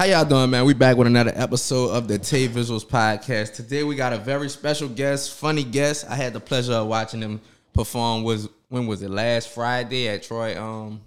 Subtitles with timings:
[0.00, 0.64] How y'all doing, man?
[0.64, 3.52] We back with another episode of the Tae Visuals podcast.
[3.52, 6.06] Today we got a very special guest, funny guest.
[6.08, 7.38] I had the pleasure of watching him
[7.74, 8.22] perform.
[8.22, 9.10] Was when was it?
[9.10, 11.02] Last Friday at Troy um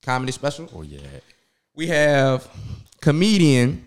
[0.00, 0.66] comedy special.
[0.74, 1.06] Oh yeah.
[1.74, 2.48] We have
[3.02, 3.86] comedian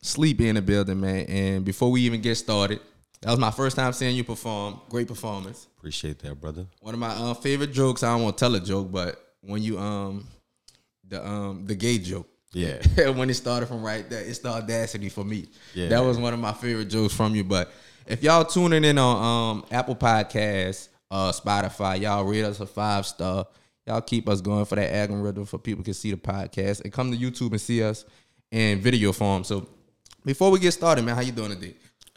[0.00, 1.26] Sleepy in the building, man.
[1.26, 2.78] And before we even get started,
[3.22, 4.78] that was my first time seeing you perform.
[4.88, 5.66] Great performance.
[5.76, 6.66] Appreciate that, brother.
[6.78, 8.04] One of my uh, favorite jokes.
[8.04, 10.28] I don't want to tell a joke, but when you um
[11.08, 12.28] the um the gay joke.
[12.52, 13.08] Yeah.
[13.10, 15.46] when it started from right there, it's the audacity for me.
[15.74, 15.88] Yeah.
[15.88, 17.44] That was one of my favorite jokes from you.
[17.44, 17.70] But
[18.06, 23.06] if y'all tuning in on um Apple Podcasts, uh Spotify, y'all rate us a five
[23.06, 23.46] star.
[23.86, 27.12] Y'all keep us going for that algorithm for people can see the podcast and come
[27.12, 28.04] to YouTube and see us
[28.50, 29.44] in video form.
[29.44, 29.68] So
[30.24, 31.74] before we get started, man, how you doing today?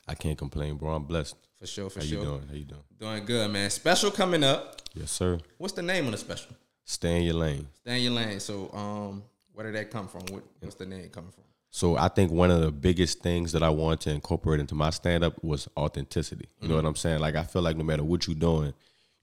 [0.07, 0.95] I can't complain, bro.
[0.95, 1.35] I'm blessed.
[1.59, 2.19] For sure, for How sure.
[2.19, 2.41] you doing?
[2.47, 2.81] How you doing?
[2.99, 3.69] Doing good, man.
[3.69, 4.81] Special coming up.
[4.95, 5.37] Yes, sir.
[5.57, 6.55] What's the name of the special?
[6.85, 7.67] Stay in your lane.
[7.81, 8.39] Stay in your lane.
[8.39, 9.23] So, um,
[9.59, 10.21] where did that come from?
[10.29, 11.43] What, what's the name coming from?
[11.69, 14.89] So I think one of the biggest things that I wanted to incorporate into my
[14.89, 16.47] stand up was authenticity.
[16.61, 16.85] You know mm-hmm.
[16.85, 17.19] what I'm saying?
[17.19, 18.73] Like I feel like no matter what you're doing,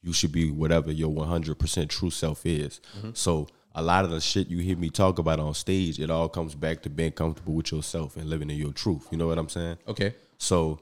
[0.03, 2.83] you should be whatever your 100% true self is.
[2.99, 3.13] Mm-hmm.
[3.15, 6.29] So a lot of the shit you hear me talk about on stage, it all
[6.29, 9.09] comes back to being comfortable with yourself and living in your truth.
[9.11, 9.79] You know what I'm saying?
[9.89, 10.15] Okay.
[10.37, 10.79] So,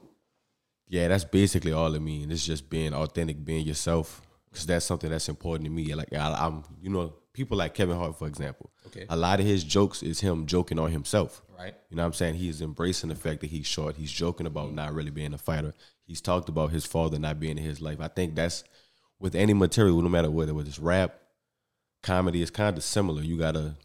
[0.89, 2.29] yeah, that's basically all it means.
[2.29, 5.95] It's just being authentic, being yourself, because that's something that's important to me.
[5.95, 8.71] Like I, I'm, you know, people like Kevin Hart, for example.
[8.87, 9.05] Okay.
[9.09, 11.41] A lot of his jokes is him joking on himself.
[11.57, 11.75] Right.
[11.89, 12.35] You know what I'm saying?
[12.35, 13.95] He's embracing the fact that he's short.
[13.97, 15.73] He's joking about not really being a fighter.
[16.05, 17.99] He's talked about his father not being in his life.
[17.99, 18.63] I think that's
[19.19, 21.15] with any material, no matter whether it's rap,
[22.03, 23.21] comedy, it's kind of similar.
[23.21, 23.75] You gotta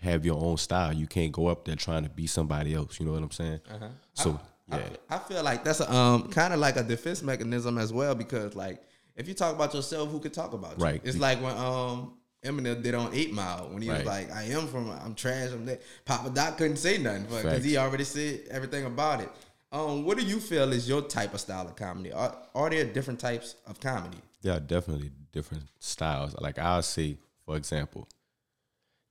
[0.00, 0.92] have your own style.
[0.92, 3.00] You can't go up there trying to be somebody else.
[3.00, 3.60] You know what I'm saying?
[3.68, 3.88] Uh-huh.
[4.14, 4.88] So I, yeah.
[5.10, 8.54] I feel like that's a, um kind of like a defense mechanism as well because
[8.54, 8.82] like
[9.16, 10.84] if you talk about yourself, who could talk about you?
[10.84, 11.00] Right.
[11.02, 14.66] It's like when um Eminem did on Eight Mile when he was like, "I am
[14.66, 18.84] from, I'm trash, I'm that." Papa Doc couldn't say nothing because he already said everything
[18.84, 19.30] about it.
[19.72, 22.12] Um, what do you feel is your type of style of comedy?
[22.12, 24.18] Are, are there different types of comedy?
[24.42, 26.34] There are definitely different styles.
[26.40, 28.08] Like I'll say, for example,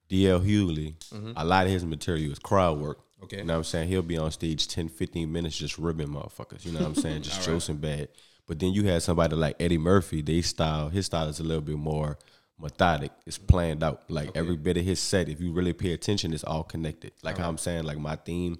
[0.09, 0.95] DL Hughley,
[1.35, 2.99] a lot of his material is crowd work.
[3.23, 3.37] Okay.
[3.37, 3.87] You know what I'm saying?
[3.89, 6.65] He'll be on stage 10, 15 minutes just ribbing motherfuckers.
[6.65, 7.21] You know what I'm saying?
[7.23, 8.09] Just joking bad.
[8.47, 11.63] But then you had somebody like Eddie Murphy, they style, his style is a little
[11.63, 12.19] bit more
[12.59, 13.11] methodic.
[13.25, 14.03] It's planned out.
[14.09, 17.13] Like every bit of his set, if you really pay attention, it's all connected.
[17.23, 18.57] Like how I'm saying, like my theme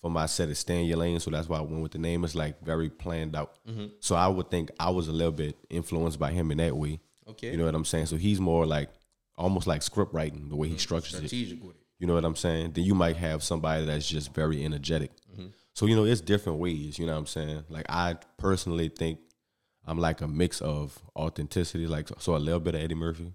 [0.00, 1.20] for my set is stay in your lane.
[1.20, 2.24] So that's why I went with the name.
[2.24, 3.56] It's like very planned out.
[4.00, 7.00] So I would think I was a little bit influenced by him in that way.
[7.28, 7.50] Okay.
[7.50, 8.06] You know what I'm saying?
[8.06, 8.90] So he's more like
[9.36, 11.28] almost like script writing, the way he structures it.
[11.28, 11.82] Strategic with it.
[11.98, 12.72] You know what I'm saying?
[12.72, 15.10] Then you might have somebody that's just very energetic.
[15.32, 15.46] Mm-hmm.
[15.72, 16.98] So you know, it's different ways.
[16.98, 17.64] You know what I'm saying?
[17.68, 19.20] Like I personally think
[19.86, 23.32] I'm like a mix of authenticity, like so a little bit of Eddie Murphy.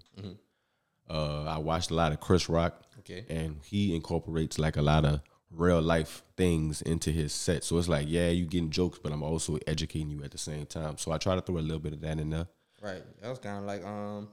[1.08, 3.00] Uh, I watched a lot of Chris Rock, Mm-hmm.
[3.00, 3.24] Okay.
[3.34, 7.64] and he incorporates like a lot of real life things into his set.
[7.64, 10.66] So it's like, yeah, you getting jokes, but I'm also educating you at the same
[10.66, 10.98] time.
[10.98, 12.46] So I try to throw a little bit of that in there.
[12.82, 13.02] Right.
[13.22, 14.28] That was kind of like um,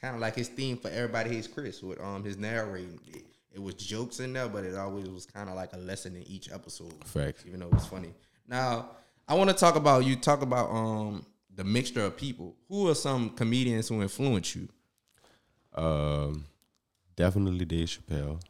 [0.00, 3.00] kind of like his theme for everybody hates Chris with um his narrating.
[3.08, 3.24] It,
[3.54, 6.22] it was jokes in there, but it always was kind of like a lesson in
[6.28, 6.92] each episode.
[7.06, 7.44] Facts.
[7.46, 8.12] Even though it was funny.
[8.46, 8.90] Now
[9.26, 10.16] I want to talk about you.
[10.16, 11.24] Talk about um
[11.54, 12.56] the mixture of people.
[12.68, 14.68] Who are some comedians who influence you?
[15.74, 16.44] Um,
[17.16, 18.40] definitely Dave Chappelle,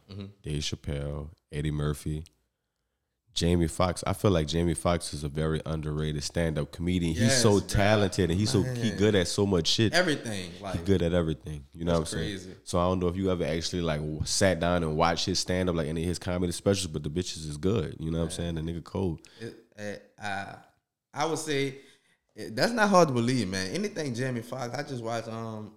[0.41, 2.23] Dave Chappelle, Eddie Murphy,
[3.33, 4.03] Jamie Foxx.
[4.05, 7.15] I feel like Jamie Foxx is a very underrated stand-up comedian.
[7.15, 7.67] he's so Yes, bruh.
[7.69, 9.93] talented and he's so he good at so much shit.
[9.93, 10.51] Everything.
[10.61, 11.65] Like good at everything.
[11.73, 12.39] You know what I'm saying?
[12.63, 15.75] So I don't know if you ever actually like sat down and watched his stand-up,
[15.75, 17.95] like any of his comedy specials, but the bitches is good.
[17.99, 18.55] You know what I'm saying?
[18.55, 19.21] The nigga cold.
[19.39, 20.55] it, it, I
[21.13, 21.77] I would say
[22.35, 23.71] it, that's not hard to believe, man.
[23.71, 24.75] Anything Jamie Foxx.
[24.75, 25.73] I just watched um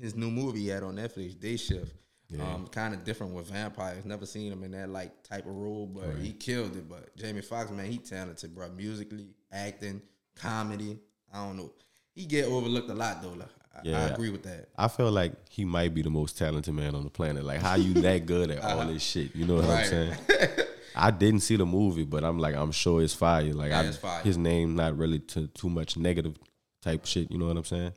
[0.00, 1.94] his new movie he had on Netflix, Day Shift.
[2.38, 4.04] Um, kind of different with vampires.
[4.04, 6.86] Never seen him in that like type of role, but he killed it.
[6.86, 8.68] But Jamie Foxx, man, he talented, bro.
[8.68, 10.02] Musically, acting,
[10.36, 10.98] comedy.
[11.32, 11.72] I don't know.
[12.14, 13.30] He get overlooked a lot though.
[13.30, 14.68] Like, I, I agree with that.
[14.76, 17.44] I feel like he might be the most talented man on the planet.
[17.44, 19.34] Like, how you that good at all this shit?
[19.34, 20.14] You know what I'm saying?
[20.94, 23.52] I didn't see the movie, but I'm like, I'm sure it's fire.
[23.52, 24.22] Like, Yeah, I, it's fire.
[24.22, 26.36] his name not really to too much negative
[26.82, 27.30] type shit.
[27.30, 27.92] You know what I'm saying?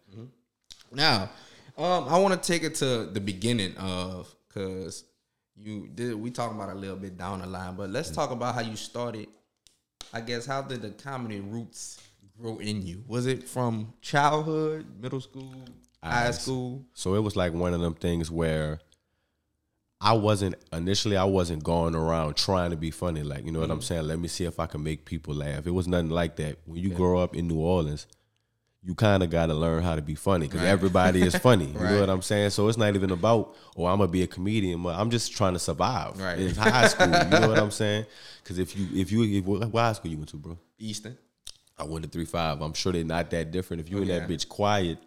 [0.91, 1.29] Now,
[1.77, 5.03] um, I want to take it to the beginning of because
[5.55, 6.15] you did.
[6.15, 8.75] We talking about a little bit down the line, but let's talk about how you
[8.75, 9.27] started.
[10.13, 11.99] I guess how did the comedy roots
[12.39, 13.03] grow in you?
[13.07, 15.53] Was it from childhood, middle school,
[16.03, 16.85] high school?
[16.93, 18.79] So it was like one of them things where
[20.03, 23.21] I wasn't initially I wasn't going around trying to be funny.
[23.21, 23.83] Like, you know what I'm mm.
[23.83, 24.07] saying?
[24.07, 25.67] Let me see if I can make people laugh.
[25.67, 26.57] It was nothing like that.
[26.65, 28.07] When you grow up in New Orleans,
[28.83, 31.67] you kind of got to learn how to be funny because everybody is funny.
[31.67, 31.91] You Right.
[31.91, 32.49] know what I'm saying?
[32.49, 34.81] So it's not even about, oh, I'm gonna be a comedian.
[34.81, 36.19] but I'm just trying to survive.
[36.19, 36.39] Right.
[36.39, 37.05] It's high school.
[37.05, 38.07] you know what I'm saying?
[38.43, 40.57] Because if you, if you, if, what what high school you went to, bro?
[40.79, 41.15] Easton.
[41.77, 42.61] I went to three five.
[42.61, 43.81] I'm sure they're not that different.
[43.81, 44.97] If you in that bitch quiet,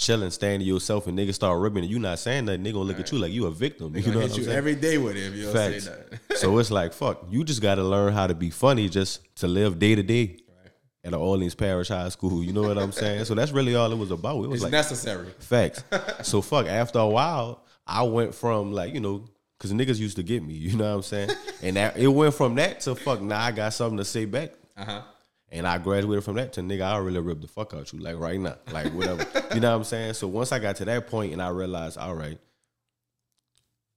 [0.00, 2.84] chilling, staying to yourself, and niggas start ripping, and you not saying nothing, they gonna
[2.84, 3.94] look at you like you a victim.
[3.94, 4.56] You Gonna know what hit I'm you saying?
[4.58, 5.84] every day with it if you Facts.
[5.84, 5.94] say
[6.28, 6.38] that.
[6.38, 7.24] so it's like fuck.
[7.30, 10.38] You just got to learn how to be funny, just to live day to day
[11.04, 12.42] at an Orleans Parish High School.
[12.44, 13.24] You know what I'm saying?
[13.26, 14.42] So that's really all it was about.
[14.44, 15.28] It was It's like necessary.
[15.38, 15.84] facts.
[16.28, 16.66] so fuck.
[16.66, 19.24] After a while, I went from like you know.
[19.58, 21.30] Cause niggas used to get me, you know what I'm saying,
[21.62, 23.20] and that it went from that to fuck.
[23.20, 25.02] Now I got something to say back, Uh huh.
[25.50, 28.16] And I graduated from that to nigga, I really rip the fuck out you, like
[28.16, 29.26] right now, like whatever.
[29.54, 30.14] you know what I'm saying?
[30.14, 32.38] So once I got to that point and I realized, all right,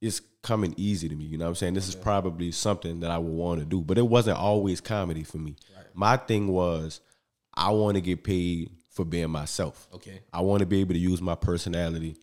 [0.00, 1.24] it's coming easy to me.
[1.24, 1.74] You know what I'm saying?
[1.74, 5.22] This is probably something that I would want to do, but it wasn't always comedy
[5.22, 5.56] for me.
[5.94, 7.00] My thing was,
[7.54, 9.88] I want to get paid for being myself.
[9.94, 10.20] Okay.
[10.32, 12.16] I want to be able to use my personality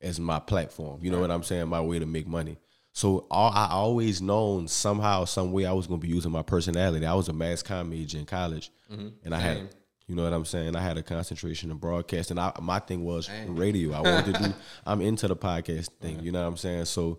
[0.00, 1.00] as my platform.
[1.02, 1.68] You know what I'm saying?
[1.68, 2.58] My way to make money.
[2.96, 7.04] So all, I always known somehow, some way I was gonna be using my personality.
[7.04, 9.08] I was a mass comm major in college, mm-hmm.
[9.22, 9.68] and I had,
[10.06, 10.74] you know what I'm saying?
[10.74, 12.38] I had a concentration in broadcasting.
[12.38, 13.92] I, my thing was radio.
[13.92, 14.54] I wanted to do.
[14.86, 16.14] I'm into the podcast thing.
[16.14, 16.24] Uh-huh.
[16.24, 16.86] You know what I'm saying?
[16.86, 17.18] So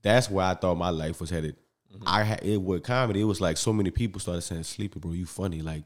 [0.00, 1.56] that's where I thought my life was headed.
[1.94, 2.04] Mm-hmm.
[2.06, 3.20] I had it with comedy.
[3.20, 5.60] It was like so many people started saying, "Sleepy, bro, you funny.
[5.60, 5.84] Like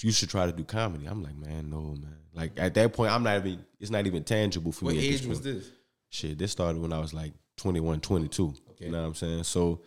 [0.00, 2.16] you should try to do comedy." I'm like, man, no, man.
[2.34, 3.64] Like at that point, I'm not even.
[3.78, 5.06] It's not even tangible for What me.
[5.06, 5.70] at this age was this?
[6.10, 8.54] Shit, this started when I was like 21, 22.
[8.72, 8.84] Okay.
[8.86, 9.44] You know what I'm saying?
[9.44, 9.80] So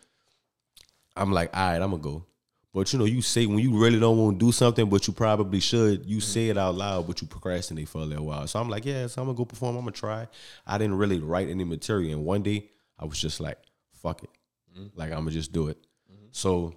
[1.16, 2.26] I'm like, all right, I'm gonna go.
[2.74, 5.14] But you know, you say when you really don't want to do something, but you
[5.14, 6.10] probably should, Mm-hmm.
[6.10, 8.48] you say it out loud, but you procrastinate for a little while.
[8.48, 9.76] So I'm like, yeah, so I'm gonna go perform.
[9.76, 10.28] I'm gonna try.
[10.68, 12.70] I didn't really write any material, and one day
[13.00, 13.58] I was just like,
[14.02, 14.30] fuck it,
[14.78, 15.00] Mm-hmm.
[15.00, 15.78] like I'm gonna just do it.
[16.32, 16.76] So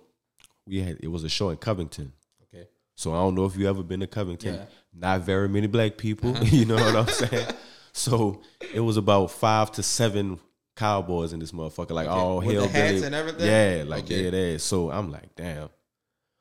[0.66, 2.12] we had it was a show in Covington.
[2.44, 2.68] Okay.
[2.94, 4.54] So I don't know if you ever been to Covington.
[4.54, 4.60] Yeah.
[4.60, 4.70] Uh-huh.
[4.94, 6.36] Not very many black people.
[6.44, 7.46] you know what I'm saying?
[7.92, 8.42] So
[8.72, 10.38] it was about five to seven
[10.78, 13.46] cowboys in this motherfucker, like all With the hell hats and everything?
[13.46, 14.24] Yeah, like Okay.
[14.24, 14.60] yeah, that.
[14.60, 15.68] So I'm like, damn.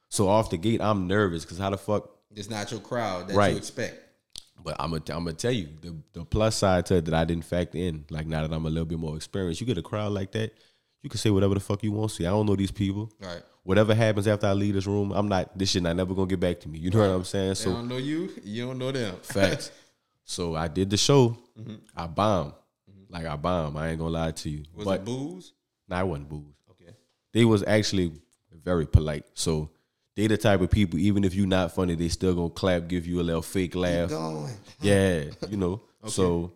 [0.10, 2.10] So off the gate, I'm nervous because how the fuck?
[2.36, 3.52] It's not your crowd that Right.
[3.52, 4.04] you expect.
[4.64, 7.26] But I'm gonna I'm gonna tell you the the plus side to it that I
[7.26, 8.06] didn't factor in.
[8.10, 10.54] Like now that I'm a little bit more experienced, you get a crowd like that,
[11.04, 12.26] you can say whatever the fuck you want to say.
[12.26, 13.12] I don't know these people.
[13.20, 13.42] Right.
[13.64, 15.58] Whatever happens after I leave this room, I'm not.
[15.58, 16.80] This shit not never gonna get back to me.
[16.80, 17.50] You know what I'm saying?
[17.50, 18.30] They So I don't know you.
[18.44, 19.16] You don't know them.
[19.22, 19.72] Facts.
[20.24, 21.38] so I did the show.
[21.60, 21.76] Mm-hmm.
[21.96, 22.54] I bombed.
[23.10, 23.78] Like I bomb.
[23.78, 24.64] I ain't gonna lie to you.
[24.76, 25.54] Was but it booze?
[25.88, 26.56] nah, I wasn't booze.
[26.72, 26.94] Okay.
[27.34, 28.12] They was actually
[28.64, 29.26] very polite.
[29.34, 29.70] So
[30.16, 33.06] they the type of people, even if you not funny, they still gonna clap, give
[33.06, 34.10] you a little fake laugh.
[34.10, 34.54] Going.
[34.82, 35.82] Yeah, you know.
[36.08, 36.54] So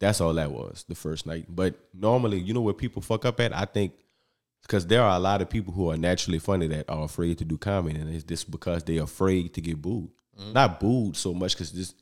[0.00, 1.46] that's all that was the first night.
[1.48, 3.54] But normally, you know where people fuck up at?
[3.54, 3.92] I think
[4.62, 7.44] because there are a lot of people who are naturally funny that are afraid to
[7.44, 10.10] do comedy, and it's just because they're afraid to get booed.
[10.36, 10.52] Mm-hmm.
[10.52, 11.94] Not booed so much because this.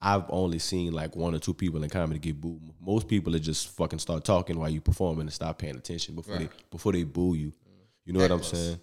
[0.00, 2.60] I've only seen like one or two people in comedy get booed.
[2.80, 6.38] Most people are just fucking start talking while you performing and stop paying attention before
[6.38, 7.52] they before they boo you.
[8.04, 8.78] You know what I'm saying?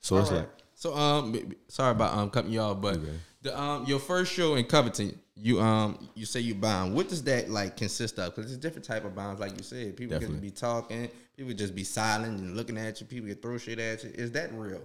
[0.00, 3.00] So it's like So um, sorry about um cutting you off, but
[3.42, 6.94] the um your first show in Covington, you um you say you bound.
[6.94, 8.34] What does that like consist of?
[8.34, 9.96] Because it's a different type of bounds, like you said.
[9.96, 10.36] People Definitely.
[10.36, 13.06] can be talking, people just be silent and looking at you.
[13.06, 14.10] People can throw shit at you.
[14.14, 14.82] Is that real?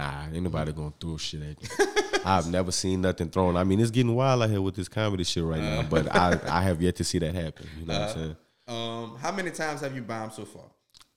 [0.00, 0.76] Nah, ain't nobody mm.
[0.76, 1.86] gonna throw shit at you.
[2.24, 3.56] I've never seen nothing thrown.
[3.56, 6.32] I mean, it's getting wild out here with this comedy shit right now, but I,
[6.32, 6.38] uh.
[6.48, 7.66] I have yet to see that happen.
[7.78, 8.36] You know what I'm uh, saying?
[8.68, 10.64] Um, how many times have you bombed so far?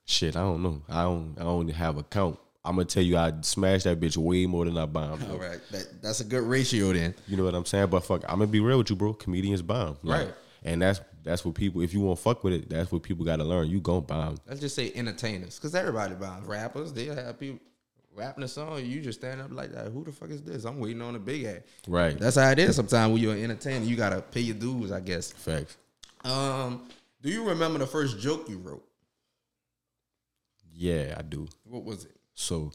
[0.04, 0.82] Shit, I don't know.
[0.90, 2.38] I don't I don't have a count.
[2.66, 5.24] I'm gonna tell you, I smashed that bitch way more than I bombed.
[5.32, 7.16] All right, that, that's a good ratio then.
[7.26, 7.88] You know what I'm saying?
[7.88, 9.14] But fuck, I'm gonna be real with you, bro.
[9.14, 10.34] Comedians bomb, Like, Right.
[10.66, 11.82] And that's that's what people.
[11.82, 13.70] If you want to fuck with it, that's what people got to learn.
[13.70, 14.38] You gon' bomb.
[14.48, 16.48] Let's just say entertainers, because everybody bombs.
[16.48, 17.60] Rappers, they have people
[18.16, 18.86] rapping a song.
[18.86, 19.88] You just stand up like that.
[19.92, 20.66] Who the fuck is this?
[20.66, 21.62] I'm waiting on a big ass.
[21.88, 22.18] Right.
[22.18, 22.76] That's how it is.
[22.76, 25.32] Sometimes when you're an entertainer, you gotta pay your dues, I guess.
[25.32, 25.78] Facts.
[26.24, 26.88] Um,
[27.22, 28.84] do you remember the first joke you wrote?
[30.74, 31.48] Yeah, I do.
[31.66, 32.16] What was it?
[32.34, 32.72] So you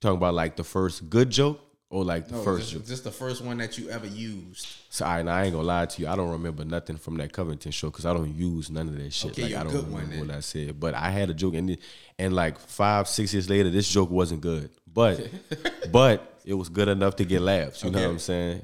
[0.00, 2.86] talking about like the first good joke or like the No, first just, joke?
[2.86, 4.66] just the first one that you ever used.
[4.88, 6.08] So I, I ain't gonna lie to you.
[6.08, 9.12] I don't remember nothing from that Covington show because I don't use none of that
[9.12, 9.32] shit.
[9.32, 11.54] Okay, like I don't good remember one what I said, but I had a joke,
[11.54, 11.76] and
[12.18, 15.28] and like five, six years later, this joke wasn't good, but
[15.92, 17.84] but it was good enough to get laughs.
[17.84, 18.62] You know what I'm saying?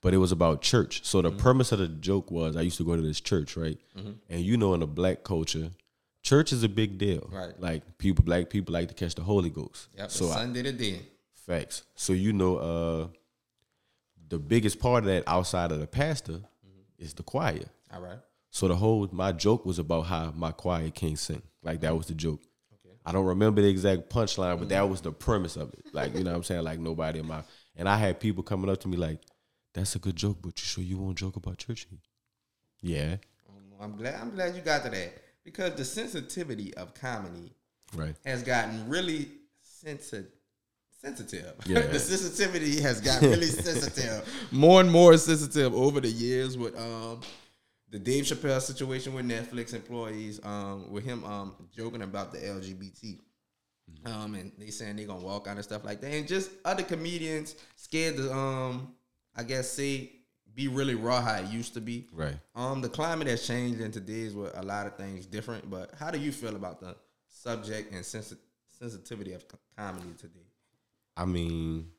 [0.00, 1.04] But it was about church.
[1.04, 1.38] So the mm-hmm.
[1.38, 3.78] premise of the joke was I used to go to this church, right?
[3.96, 4.12] Mm-hmm.
[4.28, 5.70] And you know, in the black culture,
[6.22, 7.28] church is a big deal.
[7.32, 7.58] Right.
[7.58, 9.88] Like people, black people like to catch the Holy Ghost.
[9.96, 10.10] Yep.
[10.10, 11.00] So I, Sunday to then.
[11.46, 11.84] Facts.
[11.94, 13.06] So you know, uh,
[14.28, 16.80] the biggest part of that outside of the pastor mm-hmm.
[16.98, 17.64] is the choir.
[17.92, 18.18] All right.
[18.50, 21.42] So the whole my joke was about how my choir can't sing.
[21.62, 22.40] Like that was the joke.
[23.04, 25.84] I don't remember the exact punchline, but that was the premise of it.
[25.92, 26.64] Like you know what I'm saying?
[26.64, 27.42] Like nobody in my
[27.76, 29.18] and I had people coming up to me like,
[29.74, 31.86] That's a good joke, but you sure you won't joke about church?
[32.80, 33.16] Yeah.
[33.80, 34.14] I'm glad.
[34.14, 35.12] I'm glad you got to that
[35.44, 37.52] because the sensitivity of comedy
[37.94, 38.14] Right.
[38.24, 39.28] has gotten really
[39.62, 40.30] sensitive.
[41.02, 41.52] Sensitive.
[41.66, 41.80] Yeah.
[41.82, 44.26] the sensitivity has gotten really sensitive.
[44.50, 47.20] More and more sensitive over the years with um
[47.94, 53.20] the Dave Chappelle situation with Netflix employees, um, with him um joking about the LGBT.
[54.04, 56.82] Um, and they saying they gonna walk out and stuff like that, and just other
[56.82, 58.94] comedians scared to um,
[59.36, 60.10] I guess say
[60.56, 62.08] be really raw how it used to be.
[62.12, 62.34] Right.
[62.56, 65.70] Um, the climate has changed in today's with a lot of things different.
[65.70, 66.96] But how do you feel about the
[67.28, 68.36] subject and sensi-
[68.76, 69.44] sensitivity of
[69.76, 70.46] comedy today?
[71.16, 71.90] I mean,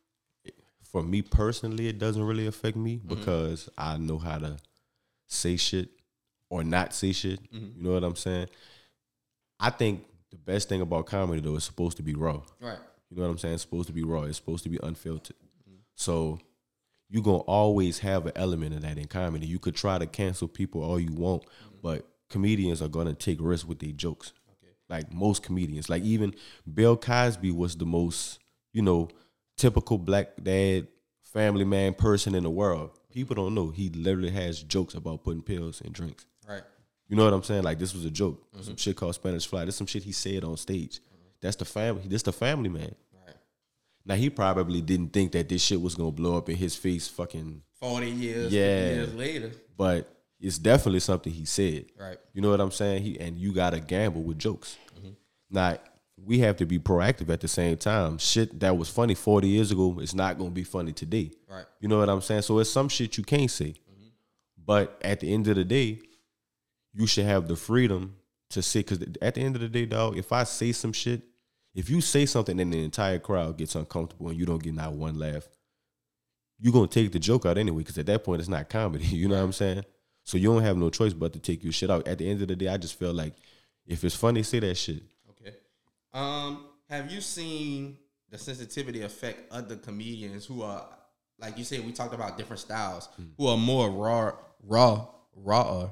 [0.83, 4.57] for me personally, it doesn't really affect me because I know how to
[5.27, 5.89] say shit
[6.49, 7.41] or not say shit.
[7.51, 7.77] Mm-hmm.
[7.77, 8.47] You know what I'm saying?
[9.59, 12.41] I think the best thing about comedy though is supposed to be raw.
[12.59, 12.77] Right.
[13.09, 13.55] You know what I'm saying?
[13.55, 14.23] It's supposed to be raw.
[14.23, 15.35] It's supposed to be unfiltered.
[15.37, 15.79] Mm-hmm.
[15.95, 16.39] So
[17.09, 19.47] you're gonna always have an element of that in comedy.
[19.47, 21.75] You could try to cancel people all you want, mm-hmm.
[21.81, 24.33] but comedians are gonna take risks with their jokes.
[24.87, 25.89] Like most comedians.
[25.89, 26.35] Like even
[26.71, 28.39] Bill Cosby was the most,
[28.71, 29.09] you know,
[29.57, 30.87] typical black dad,
[31.23, 32.91] family man person in the world.
[33.15, 36.25] People don't know he literally has jokes about putting pills in drinks.
[36.45, 36.63] Right.
[37.07, 37.63] You know what I'm saying?
[37.63, 38.45] Like this was a joke.
[38.51, 38.75] Some mm-hmm.
[38.75, 39.63] shit called Spanish Fly.
[39.63, 40.97] This some shit he said on stage.
[40.97, 41.27] Mm-hmm.
[41.39, 42.03] That's the family.
[42.07, 42.93] This the family man.
[43.25, 43.37] Right.
[44.05, 47.07] Now he probably didn't think that this shit was gonna blow up in his face,
[47.07, 47.61] fucking.
[47.79, 48.51] Forty years.
[48.51, 48.87] Yeah.
[48.87, 49.51] 50 years later.
[49.77, 51.85] But it's definitely something he said.
[51.97, 52.17] Right.
[52.33, 53.01] You know what I'm saying?
[53.01, 54.75] He and you gotta gamble with jokes.
[54.99, 55.11] Mm-hmm.
[55.51, 55.77] Now
[56.17, 58.17] we have to be proactive at the same time.
[58.17, 61.31] Shit that was funny 40 years ago is not gonna be funny today.
[61.49, 61.65] Right.
[61.79, 62.43] You know what I'm saying?
[62.43, 63.75] So it's some shit you can't say.
[63.91, 64.07] Mm-hmm.
[64.65, 65.99] But at the end of the day,
[66.93, 68.15] you should have the freedom
[68.51, 68.79] to say.
[68.79, 71.21] Because at the end of the day, dog, if I say some shit,
[71.73, 74.93] if you say something and the entire crowd gets uncomfortable and you don't get not
[74.93, 75.47] one laugh,
[76.57, 77.79] you're gonna take the joke out anyway.
[77.79, 79.05] Because at that point, it's not comedy.
[79.15, 79.83] You know what I'm saying?
[80.23, 82.07] So you don't have no choice but to take your shit out.
[82.07, 83.33] At the end of the day, I just feel like
[83.85, 85.03] if it's funny, say that shit.
[86.15, 87.97] Um, have you seen
[88.31, 90.87] the sensitivity affect other comedians who are
[91.37, 94.31] like you said, we talked about different styles, who are more raw,
[94.63, 95.05] raw,
[95.35, 95.89] raw,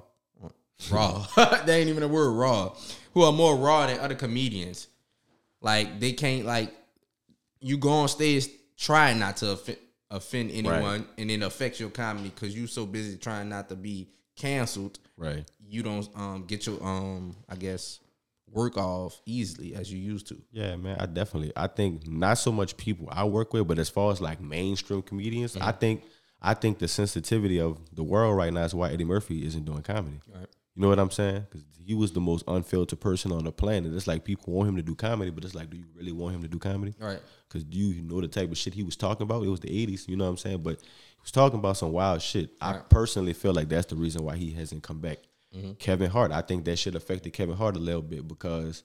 [0.89, 1.27] raw.
[1.35, 2.73] that ain't even a word, raw.
[3.13, 4.87] Who are more raw than other comedians.
[5.61, 6.73] Like they can't like
[7.59, 9.77] you go on stage trying not to offend,
[10.09, 14.09] offend anyone, and it affects your comedy because you so busy trying not to be
[14.35, 15.45] canceled Right.
[15.67, 17.99] you don't um get your um I guess
[18.53, 20.41] work off easily as you used to.
[20.51, 20.97] Yeah, man.
[20.99, 21.51] I definitely.
[21.55, 25.01] I think not so much people I work with, but as far as like mainstream
[25.01, 25.79] comedians, I mm-hmm.
[25.79, 26.03] think
[26.41, 29.81] I think the sensitivity of the world right now is why Eddie Murphy isn't doing
[29.81, 30.19] comedy.
[30.33, 30.47] Right.
[30.75, 31.45] You know what I'm saying?
[31.49, 33.93] Because he was the most unfiltered person on the planet.
[33.93, 36.35] It's like people want him to do comedy, but it's like, do you really want
[36.35, 36.95] him to do comedy?
[36.99, 37.19] Right.
[37.47, 39.43] Because do you know the type of shit he was talking about?
[39.43, 40.63] It was the 80s, you know what I'm saying?
[40.63, 42.51] But he was talking about some wild shit.
[42.59, 45.19] I personally feel like that's the reason why he hasn't come back.
[45.55, 45.73] Mm-hmm.
[45.73, 48.83] Kevin Hart, I think that shit affected Kevin Hart a little bit because,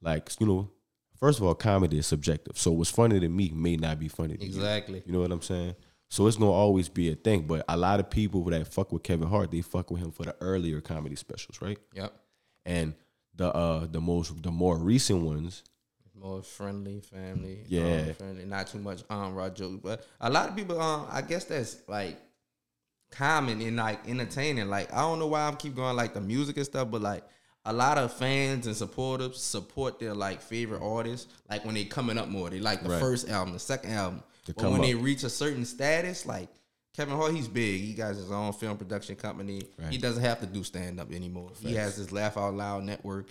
[0.00, 0.70] like, you know,
[1.18, 2.56] first of all, comedy is subjective.
[2.58, 4.46] So what's funny to me may not be funny to you.
[4.48, 5.02] Exactly.
[5.06, 5.74] You know what I'm saying?
[6.08, 7.46] So it's gonna always be a thing.
[7.48, 10.22] But a lot of people that fuck with Kevin Hart, they fuck with him for
[10.22, 11.78] the earlier comedy specials, right?
[11.94, 12.12] Yep.
[12.64, 12.94] And
[13.34, 15.64] the uh the most the more recent ones,
[16.14, 17.64] More friendly, family.
[17.66, 18.04] Yeah.
[18.08, 18.44] um, friendly.
[18.44, 21.82] Not too much um raw jokes, but a lot of people um I guess that's
[21.88, 22.18] like
[23.16, 24.68] common in like entertaining.
[24.68, 27.24] Like I don't know why I keep going like the music and stuff, but like
[27.64, 31.32] a lot of fans and supporters support their like favorite artists.
[31.50, 33.00] Like when they coming up more, they like the Right.
[33.00, 34.22] first album, the second album.
[34.46, 36.48] To but when they reach a certain status, like
[36.96, 37.80] Kevin Hart, he's big.
[37.80, 39.62] He got his own film production company.
[39.90, 41.50] He doesn't have to do stand up anymore.
[41.60, 43.26] He has his Laugh Out Loud network.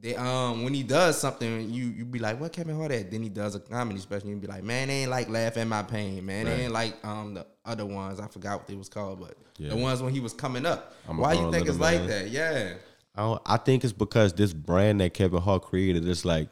[0.00, 3.10] They um when he does something, you you be like, what Kevin Hart at?
[3.10, 4.28] Then he does a comedy special.
[4.30, 6.46] You be like, man, they ain't like Laugh at My Pain, man.
[6.46, 8.18] They ain't like um the other ones.
[8.18, 9.70] I forgot what they was called, but Yeah.
[9.70, 10.94] the ones when he was coming up.
[11.06, 12.30] I'm Why you think it's like that?
[12.30, 12.74] Yeah.
[13.14, 16.48] I don't, I think it's because this brand that Kevin Hart created is like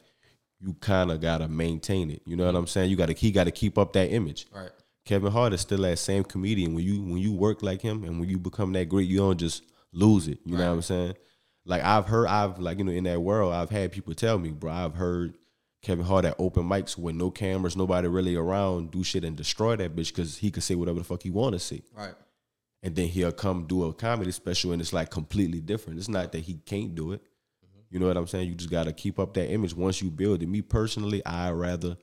[0.61, 2.21] you kind of gotta maintain it.
[2.27, 2.91] You know what I'm saying?
[2.91, 4.47] You gotta he gotta keep up that image.
[4.55, 4.71] Right.
[5.07, 6.75] Kevin Hart is still that same comedian.
[6.75, 9.39] When you when you work like him and when you become that great, you don't
[9.39, 9.63] just
[9.93, 10.39] lose it.
[10.45, 11.15] You know what I'm saying?
[11.69, 14.51] Like I've heard, I've like you know in that world, I've had people tell me,
[14.51, 14.73] bro.
[14.73, 15.37] I've heard
[15.83, 19.77] Kevin Hart at open mics with no cameras, nobody really around, do shit and destroy
[19.77, 21.83] that bitch because he could say whatever the fuck he want to say.
[21.95, 22.15] Right.
[22.83, 25.99] And then he'll come do a comedy special and it's like completely different.
[25.99, 27.21] It's not that he can't do it.
[27.21, 27.81] Mm-hmm.
[27.91, 28.49] You know what I'm saying?
[28.49, 30.49] You just gotta keep up that image once you build it.
[30.49, 31.99] Me personally, I rather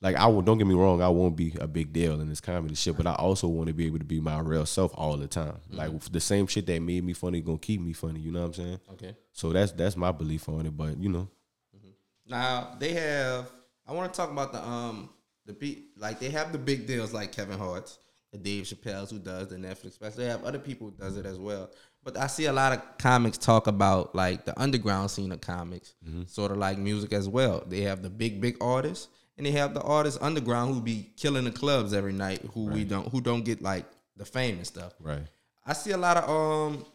[0.00, 2.40] like I won't don't get me wrong, I won't be a big deal in this
[2.40, 5.16] comedy shit, but I also want to be able to be my real self all
[5.16, 5.58] the time.
[5.70, 5.76] Mm-hmm.
[5.76, 8.46] Like the same shit that made me funny gonna keep me funny, you know what
[8.46, 8.80] I'm saying?
[8.92, 9.16] Okay.
[9.32, 10.76] So that's that's my belief on it.
[10.76, 11.28] But you know,
[11.76, 11.90] mm-hmm.
[12.30, 13.50] Now they have.
[13.88, 15.10] I want to talk about the um
[15.46, 17.98] the beat like they have the big deals like Kevin Hart's,
[18.32, 20.18] the Dave Chappelle's who does the Netflix special.
[20.18, 21.70] They have other people who does it as well.
[22.04, 25.94] But I see a lot of comics talk about like the underground scene of comics,
[26.06, 26.22] mm-hmm.
[26.26, 27.64] sort of like music as well.
[27.66, 31.44] They have the big big artists, and they have the artists underground who be killing
[31.44, 33.84] the clubs every night, who we don't who don't get like
[34.16, 34.94] the fame and stuff.
[35.00, 35.26] Right.
[35.64, 36.86] I see a lot of um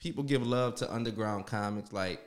[0.00, 1.92] people give love to underground comics.
[1.92, 2.20] Like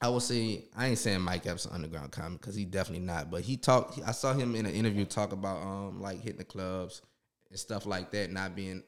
[0.00, 3.30] I will say, I ain't saying Mike Epps an underground comic because he definitely not.
[3.30, 4.00] But he talked.
[4.04, 7.02] I saw him in an interview talk about um like hitting the clubs
[7.50, 8.82] and stuff like that, not being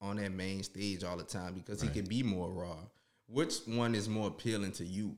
[0.00, 2.76] on that main stage all the time because he could be more raw.
[3.26, 5.16] Which one is more appealing to you?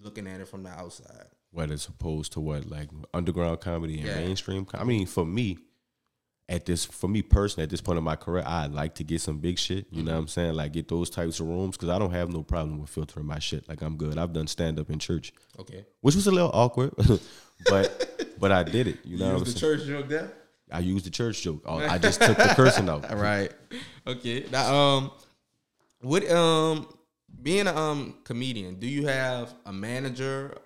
[0.00, 1.26] Looking at it from the outside.
[1.50, 4.16] What as opposed to what like underground comedy and Yeah.
[4.16, 4.64] mainstream.
[4.64, 5.58] com- I mean, for me,
[6.50, 9.20] at this for me personally, at this point in my career, I like to get
[9.20, 9.86] some big shit.
[9.90, 10.54] You know what I'm saying?
[10.54, 13.38] Like get those types of rooms because I don't have no problem with filtering my
[13.38, 13.68] shit.
[13.68, 14.18] Like I'm good.
[14.18, 15.84] I've done stand up in church, Okay.
[16.00, 16.92] which was a little awkward,
[17.66, 18.98] but but I did it.
[19.04, 19.56] You know what I'm saying?
[19.58, 20.32] church joke there.
[20.70, 21.62] I used the church joke.
[21.64, 23.10] Oh, I just took the cursing out.
[23.10, 23.50] All right.
[24.06, 24.44] Okay.
[24.52, 25.10] Now, um,
[26.02, 26.88] what um,
[27.42, 30.56] being a um comedian, do you have a manager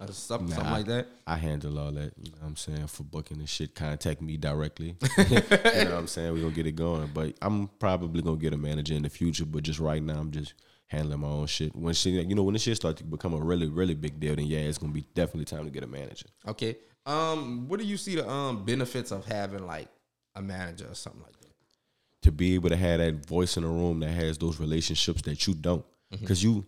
[0.00, 0.72] or something, something Nah.
[0.72, 1.08] like that?
[1.26, 3.74] I handle all that, you know what I'm saying, for booking and shit.
[3.74, 4.96] Contact me directly.
[5.18, 6.32] you know what I'm saying?
[6.32, 7.10] We're gonna get it going.
[7.12, 10.30] But I'm probably gonna get a manager in the future, but just right now I'm
[10.30, 10.54] just
[10.86, 11.74] handling my own shit.
[11.76, 14.34] When shit you know, when the shit starts to become a really, really big deal,
[14.36, 16.26] then yeah, it's gonna be definitely time to get a manager.
[16.48, 16.76] Okay.
[17.06, 19.88] Um, what do you see the um benefits of having like
[20.34, 21.50] a manager or something like that?
[22.22, 25.46] To be able to have that voice in the room that has those relationships that
[25.46, 25.84] you don't.
[26.26, 26.66] Cause you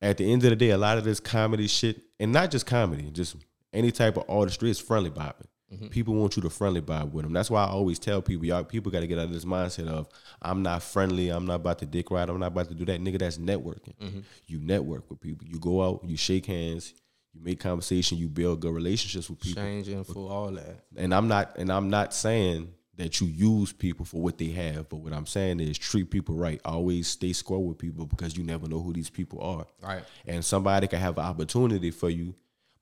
[0.00, 2.66] at the end of the day, a lot of this comedy shit, and not just
[2.66, 3.36] comedy, just
[3.72, 5.48] any type of artistry is friendly bobbing.
[5.72, 5.88] Mm-hmm.
[5.88, 7.34] People want you to friendly bob with them.
[7.34, 9.86] That's why I always tell people, y'all, people got to get out of this mindset
[9.86, 10.08] of
[10.40, 13.00] I'm not friendly, I'm not about to dick ride, I'm not about to do that.
[13.02, 13.94] Nigga, that's networking.
[14.00, 14.20] Mm-hmm.
[14.46, 15.46] You network with people.
[15.46, 16.94] You go out, you shake hands,
[17.34, 20.84] you make conversation, you build good relationships with people Changing for all that.
[20.96, 24.88] and I'm not and I'm not saying that you use people for what they have,
[24.88, 26.60] but what I'm saying is treat people right.
[26.64, 29.66] Always stay square with people because you never know who these people are.
[29.80, 30.02] Right.
[30.26, 32.34] And somebody can have an opportunity for you,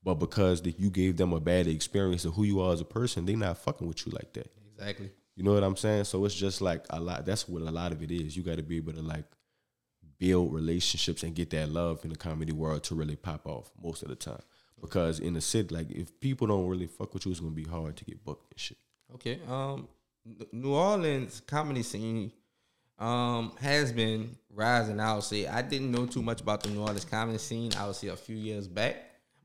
[0.03, 2.85] but because that you gave them a bad experience of who you are as a
[2.85, 4.51] person, they not fucking with you like that.
[4.73, 5.11] Exactly.
[5.35, 6.05] You know what I'm saying?
[6.05, 7.23] So it's just like a lot.
[7.27, 8.35] That's what a lot of it is.
[8.35, 9.25] You got to be able to like
[10.17, 14.01] build relationships and get that love in the comedy world to really pop off most
[14.01, 14.41] of the time.
[14.81, 17.65] Because in the city, like if people don't really fuck with you, it's gonna be
[17.65, 18.77] hard to get booked and shit.
[19.13, 19.39] Okay.
[19.47, 19.87] Um,
[20.51, 22.31] New Orleans comedy scene
[22.99, 24.99] um has been rising.
[24.99, 27.71] I would say I didn't know too much about the New Orleans comedy scene.
[27.77, 28.95] I would say a few years back,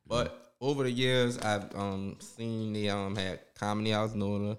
[0.07, 4.57] but over the years I've um seen they um had comedy house Nola.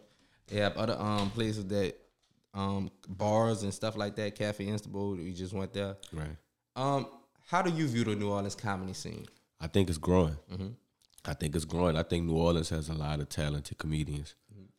[0.47, 1.95] They have other um places that
[2.53, 4.35] um bars and stuff like that.
[4.35, 5.15] Cafe Istanbul.
[5.15, 5.97] We just went there.
[6.11, 6.37] Right.
[6.75, 7.07] Um,
[7.47, 9.25] how do you view the New Orleans comedy scene?
[9.59, 10.37] I think it's growing.
[11.25, 11.95] I think it's growing.
[11.95, 14.35] I think New Orleans has a lot of talented comedians.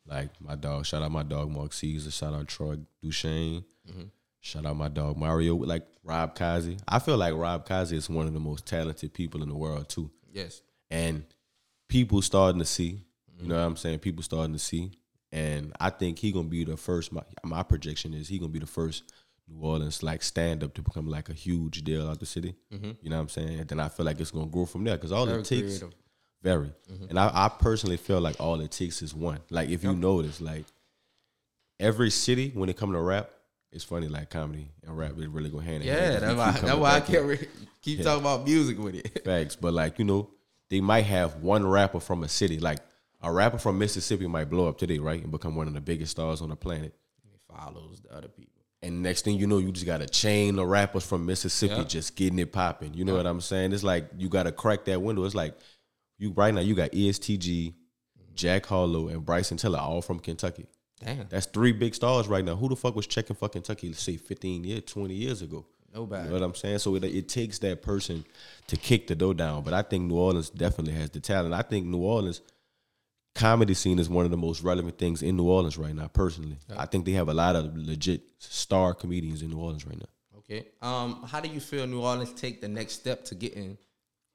[0.06, 4.04] Like my dog, shout out my dog Mark Caesar, shout out Troy Duchesne, mm-hmm.
[4.40, 6.76] shout out my dog Mario, like Rob Kazi.
[6.86, 9.88] I feel like Rob Kazi is one of the most talented people in the world
[9.88, 10.10] too.
[10.32, 10.60] Yes.
[10.90, 11.24] And
[11.88, 13.04] people starting to see,
[13.38, 13.62] you know mm-hmm.
[13.62, 14.00] what I'm saying?
[14.00, 14.92] People starting to see.
[15.32, 17.10] And I think he gonna be the first.
[17.10, 19.02] My, my projection is he gonna be the first
[19.48, 22.54] New Orleans like stand up to become like a huge deal out the city.
[22.72, 22.92] Mm-hmm.
[23.02, 23.60] You know what I'm saying?
[23.60, 25.78] And then I feel like it's gonna grow from there because all Very it takes,
[25.78, 25.94] creative.
[26.44, 26.70] Very.
[26.92, 27.06] Mm-hmm.
[27.08, 29.40] And I, I personally feel like all it takes is one.
[29.50, 30.66] Like if you notice, like
[31.80, 33.30] every city when it come to rap,
[33.72, 36.12] it's funny like comedy and rap it really go hand in hand.
[36.12, 36.50] Yeah, that's why.
[36.52, 37.48] That's why I can't re-
[37.82, 39.22] keep talking about music with it.
[39.24, 40.30] Facts, but like you know,
[40.70, 42.60] they might have one rapper from a city.
[42.60, 42.78] Like
[43.22, 46.12] a rapper from Mississippi might blow up today, right, and become one of the biggest
[46.12, 46.94] stars on the planet.
[47.32, 48.52] It follows the other people.
[48.82, 51.84] And next thing you know, you just got a chain of rappers from Mississippi Yeah.
[51.84, 52.92] just getting it popping.
[52.92, 53.72] You know what I'm saying?
[53.72, 55.24] It's like you got to crack that window.
[55.24, 55.56] It's like
[56.18, 57.74] you right now you got ESTG,
[58.34, 60.66] Jack Harlow, and Bryson Tiller all from Kentucky.
[61.00, 62.56] Damn, That's three big stars right now.
[62.56, 65.66] Who the fuck was checking for Kentucky, let's say 15 years, 20 years ago?
[65.94, 66.24] nobody.
[66.24, 66.78] You know what I'm saying?
[66.78, 68.24] So it, it takes that person
[68.66, 69.62] to kick the door down.
[69.62, 71.54] But I think New Orleans definitely has the talent.
[71.54, 72.40] I think New Orleans
[73.34, 76.08] comedy scene is one of the most relevant things in New Orleans right now.
[76.08, 79.98] Personally, I think they have a lot of legit star comedians in New Orleans right
[79.98, 80.38] now.
[80.38, 80.66] Okay.
[80.82, 83.78] Um, how do you feel New Orleans take the next step to getting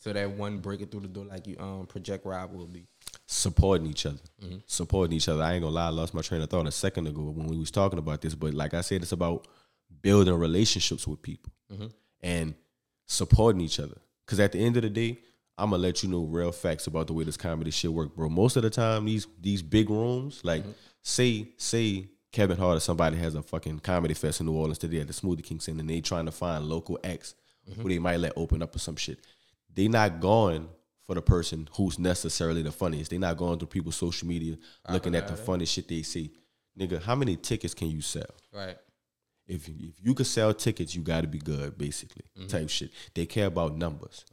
[0.03, 2.87] to that one breaking through the door like you um project Rob will be?
[3.25, 4.57] Supporting each other, mm-hmm.
[4.65, 5.43] supporting each other.
[5.43, 7.57] I ain't gonna lie, I lost my train of thought a second ago when we
[7.57, 8.35] was talking about this.
[8.35, 9.47] But like I said, it's about
[10.01, 11.87] building relationships with people mm-hmm.
[12.21, 12.55] and
[13.05, 13.97] supporting each other.
[14.25, 15.19] Because at the end of the day,
[15.57, 18.29] I'm gonna let you know real facts about the way this comedy shit work, bro.
[18.29, 20.71] Most of the time, these these big rooms, like mm-hmm.
[21.03, 25.01] say say Kevin Hart or somebody has a fucking comedy fest in New Orleans today
[25.01, 27.35] at the Smoothie King Center, and they trying to find local acts
[27.77, 29.19] who they might let open up or some shit.
[29.73, 30.67] They not going
[31.05, 33.11] for the person who's necessarily the funniest.
[33.11, 34.57] They not going through people's social media
[34.89, 36.31] looking at the funniest shit they see.
[36.79, 38.29] nigga, how many tickets can you sell?
[38.53, 38.77] Right.
[39.47, 42.47] If if you could sell tickets, you got to be good, basically, Mm-hmm.
[42.47, 42.91] type shit.
[43.15, 44.25] They care about numbers.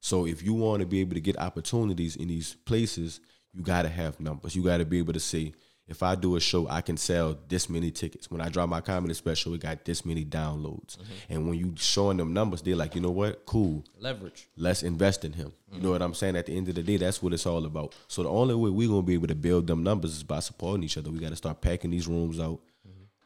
[0.00, 3.20] So if you want to be able to get opportunities in these places,
[3.52, 4.54] you got to have numbers.
[4.54, 5.52] You got to be able to say,
[5.86, 8.30] if I do a show, I can sell this many tickets.
[8.30, 10.96] When I drop my comedy special, it got this many downloads.
[10.96, 11.12] Mm-hmm.
[11.32, 13.44] And when you showing them numbers, they're like, you know what?
[13.44, 14.48] Cool Leverage.
[14.56, 15.52] let's invest in him.
[15.72, 16.36] You know what I'm saying?
[16.36, 17.94] At the end of the day, that's what it's all about.
[18.06, 20.84] So the only way we're gonna be able to build them numbers is by supporting
[20.84, 21.10] each other.
[21.10, 22.60] We got to start packing these rooms out,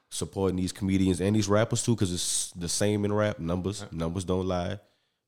[0.08, 3.38] supporting these comedians and these rappers too, because it's the same in rap.
[3.38, 4.80] Numbers, numbers don't lie,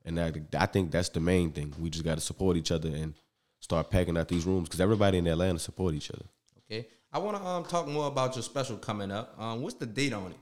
[0.04, 1.74] and I, I think that's the main thing.
[1.78, 3.14] We just got to support each other and
[3.60, 6.24] start packing out these rooms because everybody in Atlanta support each other.
[6.64, 6.88] Okay.
[7.12, 9.34] I want to um talk more about your special coming up.
[9.38, 10.36] Um, what's the date on it?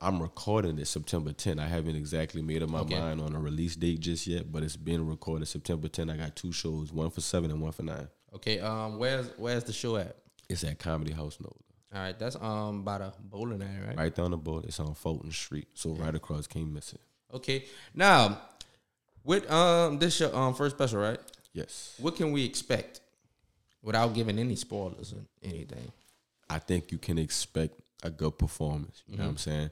[0.00, 1.58] I'm recording it September 10.
[1.58, 2.98] I haven't exactly made up my Okay.
[2.98, 6.10] mind on a release date just yet, but it's been recorded September 10.
[6.10, 8.08] I got two shows, one for seven and one for nine.
[8.34, 8.58] Okay.
[8.60, 10.16] Um, where's where's the show at?
[10.48, 11.54] It's at Comedy House Nola.
[11.94, 12.18] All right.
[12.18, 13.96] That's um by the bowling alley, right?
[13.96, 14.64] Right down the board.
[14.64, 15.68] It's on Fulton Street.
[15.74, 16.98] So right across King Missing.
[17.32, 17.64] Okay.
[17.94, 18.40] Now,
[19.24, 21.20] with um this your um first special, right?
[21.52, 21.94] Yes.
[21.98, 23.00] What can we expect
[23.86, 25.92] without giving any spoilers or anything?
[26.50, 29.02] I think you can expect a good performance.
[29.06, 29.50] You know what I'm mm-hmm.
[29.50, 29.70] saying?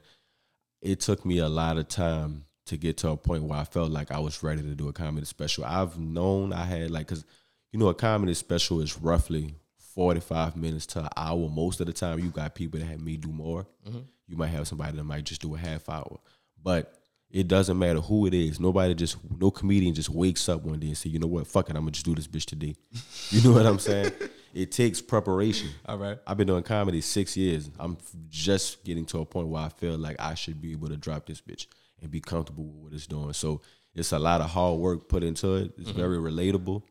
[0.81, 3.91] It took me a lot of time to get to a point where I felt
[3.91, 5.65] like I was ready to do a comedy special.
[5.65, 7.25] I've known I had like cuz
[7.71, 11.49] you know a comedy special is roughly 45 minutes to an hour.
[11.49, 13.67] Most of the time you got people that have me do more.
[13.87, 13.99] Mm-hmm.
[14.27, 16.19] You might have somebody that might just do a half hour.
[16.61, 16.93] But
[17.35, 18.61] it doesn't matter who it is.
[18.61, 21.69] Nobody just no comedian just wakes up one day and say, you know what, fuck
[21.69, 22.75] it, I'm gonna just do this bitch today.
[23.31, 24.11] You know what I'm saying?
[24.53, 25.69] It takes preparation.
[25.85, 26.17] All right.
[26.25, 27.69] I've been doing comedy six years.
[27.77, 27.97] I'm
[28.29, 31.25] just getting to a point where I feel like I should be able to drop
[31.25, 31.65] this bitch
[32.01, 33.33] and be comfortable with what it's doing.
[33.33, 33.61] So
[33.93, 35.73] it's a lot of hard work put into it.
[35.77, 36.83] It's very relatable.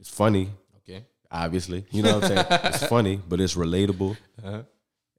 [0.00, 1.04] It's funny, Okay.
[1.30, 1.84] obviously.
[1.92, 2.46] You know what I'm saying?
[2.74, 4.16] it's funny, but it's relatable.
[4.42, 4.62] Uh-huh.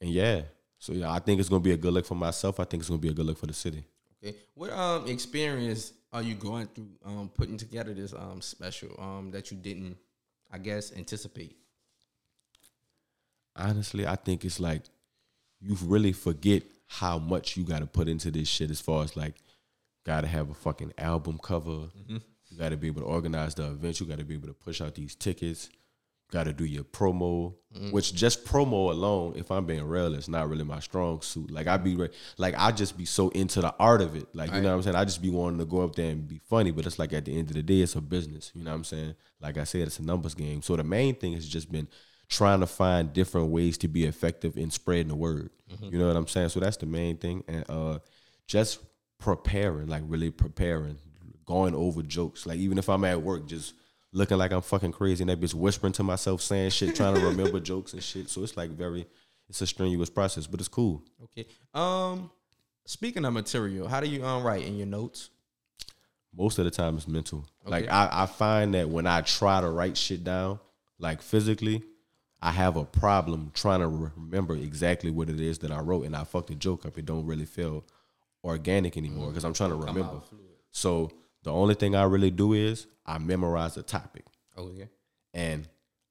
[0.01, 0.41] And yeah.
[0.79, 2.59] So yeah, I think it's gonna be a good look for myself.
[2.59, 3.85] I think it's gonna be a good look for the city.
[4.23, 4.35] Okay.
[4.55, 9.51] What um experience are you going through um putting together this um special um that
[9.51, 9.97] you didn't
[10.51, 11.55] I guess anticipate?
[13.57, 14.83] honestly, I think it's like
[15.59, 18.69] you really forget how much you got to put into this shit.
[18.71, 19.35] As far as like,
[20.05, 21.89] got to have a fucking album cover.
[22.49, 23.99] You got to be able to organize the event.
[23.99, 25.69] You got to be able to push out these tickets.
[26.29, 27.53] Got to do your promo,
[27.91, 31.51] which just promo alone, if I'm being real, it's not really my strong suit.
[31.51, 34.27] Like I be re- like I just be so into the art of it.
[34.33, 34.95] Like you know what I'm saying.
[34.97, 37.25] I just be wanting to go up there and be funny, but it's like at
[37.25, 38.51] the end of the day, it's a business.
[38.55, 39.15] You know what I'm saying.
[39.39, 40.61] Like I said, it's a numbers game.
[40.61, 41.87] So the main thing has just been
[42.29, 45.49] trying to find different ways to be effective in spreading the word.
[45.93, 46.49] You know what I'm saying?
[46.49, 47.99] So that's the main thing, and uh,
[48.47, 48.79] just
[49.19, 50.97] preparing, like really preparing,
[51.45, 52.45] going over jokes.
[52.45, 53.73] Like even if I'm at work, just
[54.11, 57.21] looking like I'm fucking crazy, and that bitch whispering to myself, saying shit, trying to
[57.21, 58.29] remember jokes and shit.
[58.29, 59.05] So it's like very,
[59.49, 61.03] it's a strenuous process, but it's cool.
[61.23, 61.47] Okay.
[61.73, 62.31] Um
[62.85, 65.29] speaking of material, how do you um write in your notes?
[66.37, 67.45] most of the time it's mental.
[67.65, 70.59] Like I, I find that when I try to write shit down,
[70.99, 71.83] like physically,
[72.41, 76.15] I have a problem trying to remember exactly what it is that I wrote, and
[76.15, 76.97] I fucked the joke up.
[76.97, 77.83] It don't really feel
[78.43, 80.21] organic anymore because I'm trying to remember.
[80.71, 81.11] So
[81.47, 84.25] the only thing I really do is I memorize the topic,
[84.57, 84.89] Okay.
[85.33, 85.67] and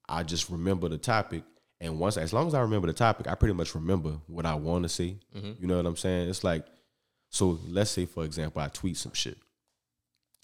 [0.08, 1.42] I just remember the topic.
[1.78, 4.54] And once, as long as I remember the topic, I pretty much remember what I
[4.54, 5.18] want to say.
[5.34, 6.30] You know what I'm saying?
[6.30, 6.64] It's like,
[7.28, 9.36] so let's say for example, I tweet some shit,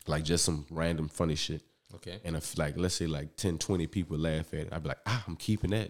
[0.07, 1.63] like just some random funny shit.
[1.95, 2.21] Okay.
[2.25, 4.99] And if like let's say like 10, 20 people laugh at it, I'd be like,
[5.07, 5.89] ah, I'm keeping that.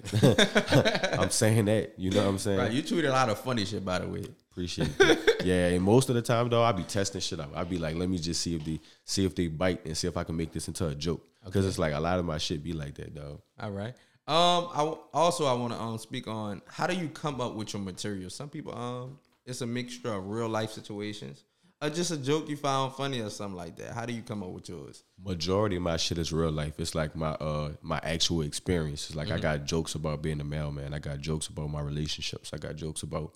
[1.20, 1.94] I'm saying that.
[1.98, 2.58] You know what I'm saying?
[2.58, 2.70] Right.
[2.72, 4.24] You tweet a lot of funny shit by the way.
[4.52, 5.36] Appreciate it.
[5.46, 7.52] yeah, and most of the time though, I be testing shit out.
[7.54, 10.06] I be like, let me just see if they see if they bite and see
[10.06, 11.26] if I can make this into a joke.
[11.42, 13.40] Because it's like a lot of my shit be like that, though.
[13.58, 13.94] All right.
[14.28, 14.68] Um.
[14.72, 17.72] I w- also I want to um speak on how do you come up with
[17.72, 18.28] your material?
[18.30, 21.44] Some people um it's a mixture of real life situations
[21.82, 23.92] or just a joke you found funny or something like that.
[23.92, 25.02] How do you come up with yours?
[25.22, 26.78] Majority of my shit is real life.
[26.78, 29.08] It's like my uh my actual experience.
[29.08, 30.94] It's like I got jokes about being a mailman.
[30.94, 32.52] I got jokes about my relationships.
[32.54, 33.32] I got jokes about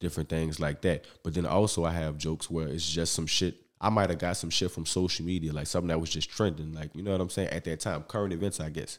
[0.00, 1.04] different things like that.
[1.22, 3.56] But then also I have jokes where it's just some shit.
[3.82, 6.74] I might have got some shit from social media, like something that was just trending,
[6.74, 8.98] like you know what I'm saying at that time, current events, I guess.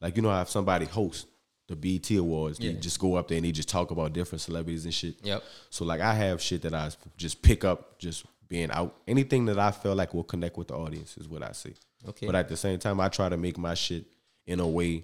[0.00, 1.26] Like you know, if somebody hosts
[1.68, 4.84] the BET Awards, they just go up there and they just talk about different celebrities
[4.84, 5.16] and shit.
[5.22, 5.42] Yep.
[5.70, 8.94] So like I have shit that I just pick up just being out.
[9.08, 11.74] Anything that I feel like will connect with the audience is what I see.
[12.08, 12.26] Okay.
[12.26, 14.04] But at the same time, I try to make my shit
[14.46, 15.02] in a way.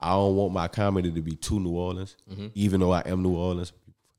[0.00, 2.46] I don't want my comedy to be too New Orleans, Mm-hmm.
[2.54, 3.72] even though I am New Orleans.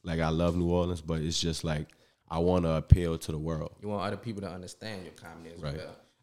[0.03, 1.87] Like I love New Orleans, but it's just like
[2.29, 3.75] I want to appeal to the world.
[3.81, 5.77] You want other people to understand your comedy as Right.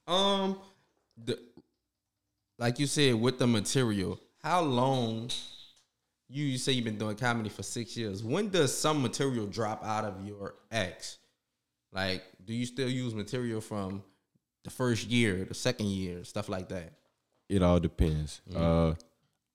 [0.07, 0.15] well.
[0.15, 0.59] Um,
[1.25, 1.39] the
[2.59, 5.31] like you said with the material, how long
[6.29, 8.23] you you say you've been doing comedy for six years.
[8.23, 11.19] When does some material drop out of your ex?
[11.93, 14.03] Like, do you still use material from
[14.65, 16.93] the first year, the second year, stuff like that?
[17.49, 18.41] It all depends.
[18.55, 18.95] Uh,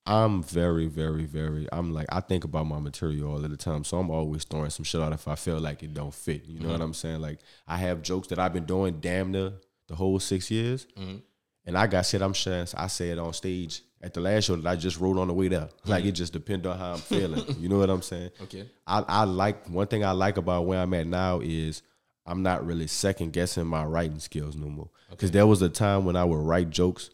[0.05, 1.67] I'm very, very, very.
[1.71, 4.71] I'm like I think about my material all of the time, so I'm always throwing
[4.71, 6.45] some shit out if I feel like it don't fit.
[6.45, 6.83] You know what mm-hmm.
[6.83, 7.21] I'm saying?
[7.21, 9.53] Like I have jokes that I've been doing damn near
[9.87, 11.17] the whole six years, mm-hmm.
[11.65, 12.67] and I got shit I'm sharing.
[12.75, 15.33] I say it on stage at the last show that I just wrote on the
[15.33, 15.61] way there.
[15.61, 15.89] Mm-hmm.
[15.91, 17.45] Like it just depends on how I'm feeling.
[17.59, 18.31] you know what I'm saying?
[18.41, 18.67] Okay.
[18.87, 21.83] I, I like one thing I like about where I'm at now is
[22.25, 24.89] I'm not really second guessing my writing skills no more.
[25.09, 27.11] Because there was a time when I would write jokes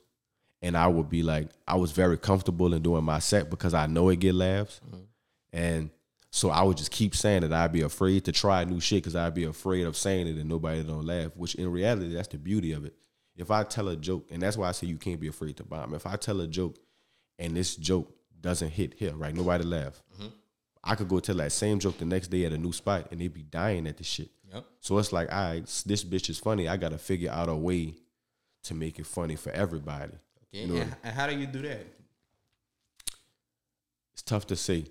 [0.62, 3.86] and I would be like, I was very comfortable in doing my set because I
[3.88, 4.82] know it get laughs.
[4.86, 5.04] Mm-hmm.
[5.54, 5.90] And
[6.32, 9.16] so I would just keep saying that I'd be afraid to try new shit because
[9.16, 11.32] I'd be afraid of saying it and nobody don't laugh.
[11.36, 12.96] Which in reality, that's the beauty of it.
[13.36, 15.64] If I tell a joke, and that's why I say you can't be afraid to
[15.64, 15.94] bomb.
[15.94, 16.78] If I tell a joke
[17.38, 19.34] and this joke doesn't hit here, right?
[19.34, 20.02] Nobody laugh.
[20.16, 20.28] Mm-hmm.
[20.84, 23.22] I could go tell that same joke the next day at a new spot and
[23.22, 24.30] they'd be dying at the shit.
[24.54, 24.66] Yep.
[24.80, 26.68] So it's like, all right, this bitch is funny.
[26.68, 27.96] I gotta figure out a way
[28.64, 30.14] to make it funny for everybody.
[30.54, 30.64] Okay.
[30.64, 31.86] You know, and, and how do you do that?
[34.14, 34.86] it's tough to say.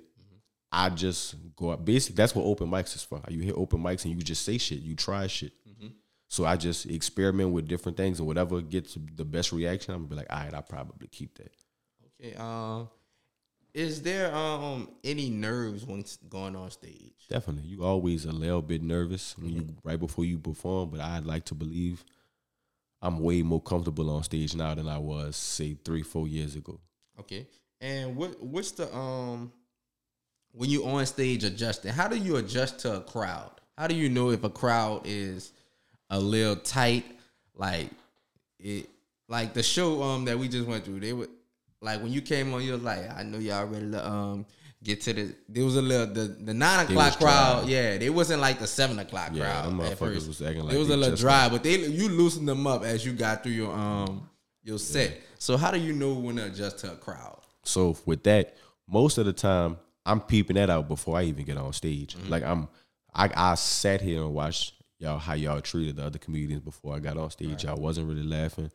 [0.70, 1.84] I just go up.
[1.84, 3.20] Basically, that's what open mics is for.
[3.28, 4.80] You hit open mics and you just say shit.
[4.80, 5.52] You try shit.
[6.28, 10.08] So I just experiment with different things and whatever gets the best reaction, I'm gonna
[10.08, 11.52] be like, all right, I'll probably keep that.
[12.20, 12.36] Okay.
[12.36, 12.88] Um,
[13.72, 17.14] is there um any nerves when going on stage?
[17.28, 17.68] Definitely.
[17.68, 21.44] You always a little bit nervous when you right before you perform, but I'd like
[21.46, 22.04] to believe
[23.06, 26.80] I'm way more comfortable on stage now than I was, say, three, four years ago.
[27.20, 27.46] Okay.
[27.80, 29.52] And what what's the um
[30.50, 31.92] when you on stage adjusting?
[31.92, 33.52] How do you adjust to a crowd?
[33.78, 35.52] How do you know if a crowd is
[36.10, 37.04] a little tight?
[37.54, 37.90] Like
[38.58, 38.90] it
[39.28, 41.30] like the show um that we just went through, they would
[41.80, 44.46] like when you came on, you was like, I know y'all ready to um
[44.86, 47.70] get to the there was a little the, the nine o'clock crowd, dry.
[47.70, 49.64] yeah, they wasn't like the seven o'clock Yeah, crowd.
[49.66, 50.28] them at motherfuckers first.
[50.28, 53.04] was acting like it was a little dry, but they you loosened them up as
[53.04, 54.28] you got through your um
[54.62, 55.20] your set.
[55.38, 57.40] So how do you know when to adjust to a crowd?
[57.64, 58.56] So with that,
[58.88, 62.16] most of the time I'm peeping that out before I even get on stage.
[62.28, 62.68] Like I'm,
[63.12, 67.00] I, I sat here and watched y'all how y'all treated the other comedians before I
[67.00, 67.64] got on stage.
[67.64, 68.70] Y'all wasn't really laughing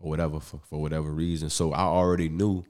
[0.00, 1.48] or whatever for, for whatever reason.
[1.48, 2.64] So I already knew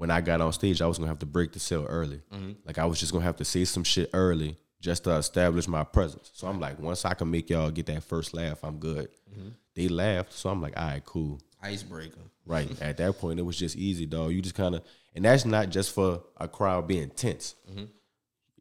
[0.00, 2.22] when I got on stage I was gonna have to break the cell early.
[2.32, 2.52] Mm-hmm.
[2.64, 5.84] Like I was just gonna have to say some shit early just to establish my
[5.84, 6.30] presence.
[6.32, 9.10] So I'm like, once I can make y'all get that first laugh, I'm good.
[9.30, 9.48] Mm-hmm.
[9.74, 11.38] They laughed, so I'm like, all right, cool.
[11.62, 12.22] Icebreaker.
[12.46, 12.70] Right.
[12.80, 14.32] At that point, it was just easy, dog.
[14.32, 14.82] You just kind of,
[15.14, 17.56] and that's not just for a crowd being tense.
[17.70, 17.84] Mm-hmm.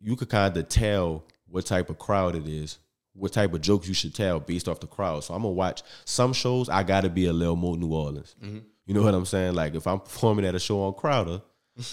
[0.02, 2.80] You could kind of tell what type of crowd it is,
[3.14, 5.24] what type of jokes you should tell based off the crowd.
[5.24, 6.68] So I'm gonna watch some shows.
[6.68, 8.36] I got to be a little more New Orleans.
[8.90, 9.54] You know what I'm saying?
[9.54, 11.44] Like if I'm performing at a show on Crowder,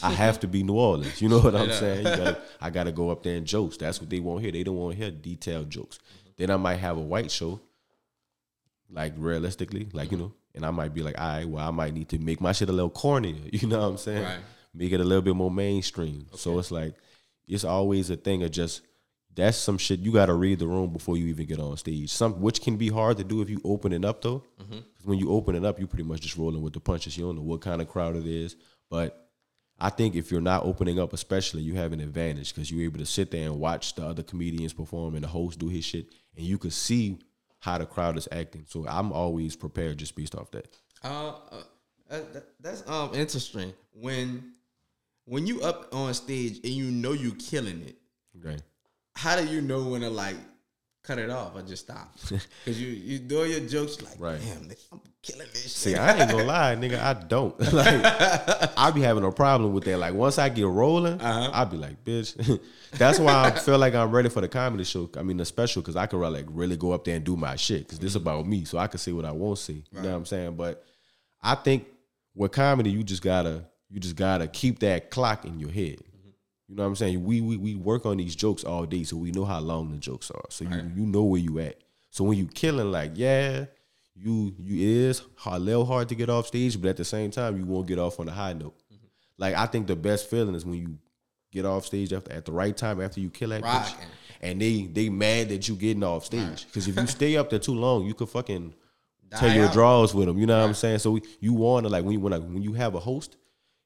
[0.03, 1.21] I have to be New Orleans.
[1.21, 2.05] You know what I'm saying?
[2.05, 3.77] Gotta, I got to go up there and jokes.
[3.77, 4.51] That's what they want hear.
[4.51, 5.99] They don't want to hear detailed jokes.
[6.39, 7.61] Then I might have a white show
[8.91, 11.93] like realistically, like you know, and I might be like, all right, well, I might
[11.93, 13.37] need to make my shit a little cornier.
[13.53, 14.23] You know what I'm saying?
[14.23, 14.39] Right.
[14.73, 16.29] Make it a little bit more mainstream.
[16.35, 16.95] So it's like
[17.47, 18.81] it's always a thing of just
[19.37, 22.11] that's some shit you got to read the room before you even get on stage.
[22.11, 24.43] Some which can be hard to do if you open it up though.
[24.59, 27.17] 'Cause when you open it up, you pretty much just rolling with the punches.
[27.17, 28.57] You don't know what kind of crowd it is,
[28.91, 29.23] but
[29.79, 32.99] I think if you're not opening up, especially, you have an advantage because you're able
[32.99, 36.07] to sit there and watch the other comedians perform and the host do his shit,
[36.35, 37.19] and you can see
[37.59, 38.65] how the crowd is acting.
[38.67, 40.67] So I'm always prepared just based off that.
[41.05, 41.63] Uh, uh
[42.09, 43.75] that- that- that's um interesting.
[43.93, 44.53] When
[45.27, 47.97] when you up on stage and you know you're killing it,
[48.39, 48.57] Okay.
[49.17, 50.37] How do you know when to like
[51.03, 52.15] cut it off or just stop?
[52.65, 54.41] Because you you do your jokes like, Right.
[54.41, 55.71] damn, nigga, I'm killing this shit.
[55.71, 57.01] See, I ain't gonna lie, nigga.
[57.01, 57.59] I don't.
[57.73, 58.01] like,
[58.77, 59.99] I be having a problem with that.
[59.99, 61.51] Like, once I get rolling, Uh-huh.
[61.53, 62.61] I be like, bitch.
[62.93, 65.09] That's why I feel like I'm ready for the comedy show.
[65.17, 67.57] I mean, the special, because I can like really go up there and do my
[67.57, 67.81] shit.
[67.87, 69.83] Because this about me, so I can say what I won't say.
[69.93, 70.57] You know what I'm saying?
[70.57, 70.85] But
[71.43, 71.87] I think
[72.35, 75.99] with comedy, you just gotta, you just gotta keep that clock in your head.
[76.69, 77.25] You know what I'm saying?
[77.25, 79.99] We, we we work on these jokes all day, so we know how long the
[79.99, 80.45] jokes are.
[80.51, 81.79] So you you know where you at.
[82.11, 83.67] So when you killing, like, yeah,
[84.17, 87.57] you you is a little hard to get off stage, but at the same time,
[87.59, 88.77] you won't get off on a high note.
[88.93, 89.07] Mm-hmm.
[89.39, 90.99] Like I think the best feeling is when you
[91.53, 93.95] get off stage after at the right time after you kill that bitch,
[94.41, 96.67] and they they mad that you getting off stage.
[96.67, 98.75] Because if you stay up there too long, you could fucking
[99.31, 100.39] Die tell your draws with them.
[100.39, 100.99] You know what I'm saying?
[100.99, 103.37] So you want to like when you when, like, when you have a host,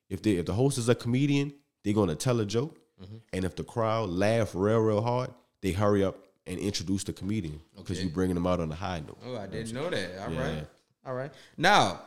[0.08, 1.52] if they if the host is a comedian,
[1.84, 3.16] they're gonna tell a joke, Mm-hmm.
[3.32, 5.30] and if the crowd laugh real real hard,
[5.62, 6.16] they hurry up
[6.46, 8.06] and introduce the comedian because Okay.
[8.06, 9.16] you bringing them out on a high note.
[9.24, 10.18] Oh, I didn't know that.
[10.22, 10.64] All right, Yeah.
[11.06, 11.32] all right.
[11.56, 12.02] Now,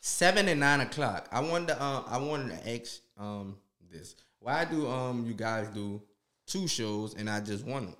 [0.00, 1.28] seven and nine o'clock.
[1.32, 3.56] I wanted to, uh, I wanted to ask um
[3.90, 4.14] this.
[4.38, 6.00] Why do um you guys do
[6.46, 7.94] two shows and I just one?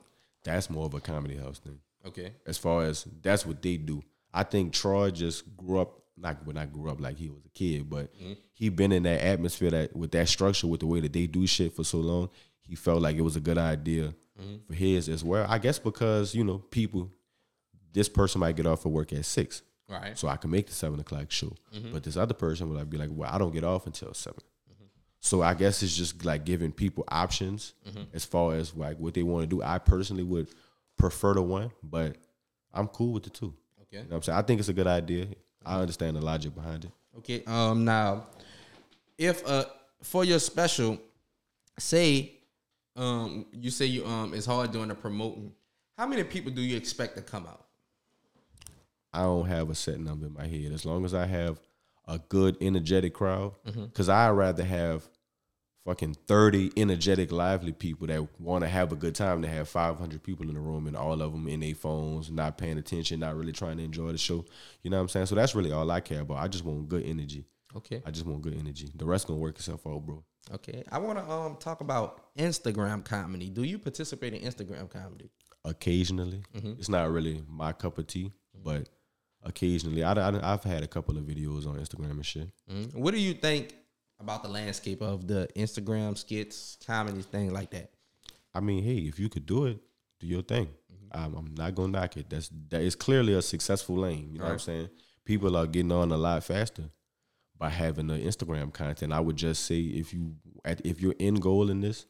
[0.45, 1.79] That's more of a comedy house thing.
[2.07, 2.33] Okay.
[2.47, 4.03] As far as that's what they do.
[4.35, 7.49] I think Troy just grew up like when I grew up like he was a
[7.51, 8.33] kid, but Mm-hmm.
[8.55, 11.47] he been in that atmosphere that with that structure, with the way that they do
[11.47, 14.57] shit for so long, he felt like it was a good idea Mm-hmm.
[14.67, 15.47] for his as well.
[15.49, 17.11] I guess because, you know, people
[17.93, 19.63] this person might get off of work at six.
[19.89, 20.17] Right.
[20.17, 21.55] So I can make the seven o'clock show.
[21.75, 21.93] Mm-hmm.
[21.93, 24.39] But this other person would like be like, Well, I don't get off until 7
[25.21, 28.03] So I guess it's just like giving people options Mm-hmm.
[28.15, 29.63] as far as like what they want to do.
[29.63, 30.49] I personally would
[30.97, 32.17] prefer the one, but
[32.73, 33.55] I'm cool with the two.
[33.83, 33.99] Okay.
[33.99, 34.39] You know what I'm saying?
[34.39, 35.27] I think it's a good idea.
[35.67, 36.91] I understand the logic behind it.
[37.19, 37.43] Okay.
[37.47, 37.85] Um.
[37.85, 38.27] Now,
[39.19, 39.65] if uh
[40.03, 40.99] for your special,
[41.79, 42.33] say,
[42.97, 45.53] um, you say you um it's hard doing the promoting.
[45.97, 47.65] How many people do you expect to come out?
[49.13, 50.73] I don't have a set number in my head.
[50.73, 51.61] As long as I have
[52.09, 53.85] a good energetic crowd, Mm-hmm.
[53.85, 55.07] because I'd rather have
[55.85, 60.23] fucking 30 energetic, lively people that want to have a good time to have 500
[60.23, 63.37] people in the room and all of them in their phones, not paying attention, not
[63.37, 64.45] really trying to enjoy the show.
[64.83, 65.27] You know what I'm saying?
[65.27, 66.39] So that's really all I care about.
[66.39, 67.45] I just want good energy.
[67.75, 68.03] Okay.
[68.07, 68.91] I just want good energy.
[68.95, 70.23] The rest gonna work itself out, bro.
[70.55, 70.83] Okay.
[70.93, 73.49] I want to um talk about Instagram comedy.
[73.49, 75.31] Do you participate in Instagram comedy?
[75.65, 76.73] Occasionally, Mm-hmm.
[76.79, 78.31] it's not really my cup of tea,
[78.63, 78.89] but
[79.43, 82.51] occasionally, I, I, I've had a couple of videos on Instagram and shit.
[82.71, 82.95] Mhm.
[82.95, 83.75] What do you think
[84.23, 87.91] about the landscape of the Instagram skits, comedy, thing like that?
[88.55, 89.79] I mean, hey, if you could do it,
[90.21, 90.67] do your thing.
[90.67, 91.19] Mm-hmm.
[91.19, 92.31] I'm, I'm not gonna knock it.
[92.31, 94.31] That's that is clearly a successful lane.
[94.33, 94.89] You know what I'm saying?
[95.25, 96.85] People are getting on a lot faster
[97.59, 99.13] by having the Instagram content.
[99.13, 102.07] I would just say if you at if your end goal in this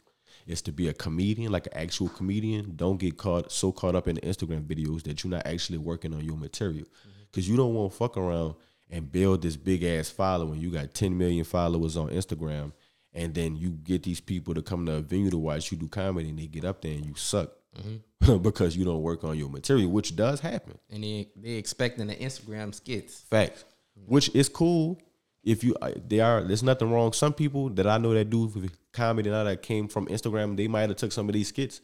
[0.46, 4.08] is to be a comedian, like an actual comedian, don't get caught so caught up
[4.08, 6.84] in the Instagram videos that you're not actually working on your material.
[6.84, 7.22] Mm-hmm.
[7.32, 8.54] Cause you don't want to fuck around
[8.92, 10.60] and build this big ass following.
[10.60, 12.72] You got 10 million followers on Instagram,
[13.12, 15.88] and then you get these people to come to a venue to watch you do
[15.88, 18.36] comedy, and they get up there and you suck Mm-hmm.
[18.42, 20.78] because you don't work on your material, which does happen.
[20.90, 23.20] And they they expecting the Instagram skits.
[23.30, 23.64] Facts.
[24.06, 25.00] Which is cool
[25.42, 26.42] if you uh, they are.
[26.42, 27.12] There's nothing wrong.
[27.12, 30.90] Some people that I know that do comedy now that came from Instagram, they might
[30.90, 31.80] have took some of these skits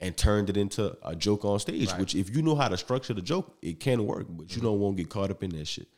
[0.00, 1.90] and turned it into a joke on stage.
[1.90, 2.00] Right.
[2.00, 4.26] Which if you know how to structure the joke, it can work.
[4.28, 5.88] But you don't want to get caught up in that shit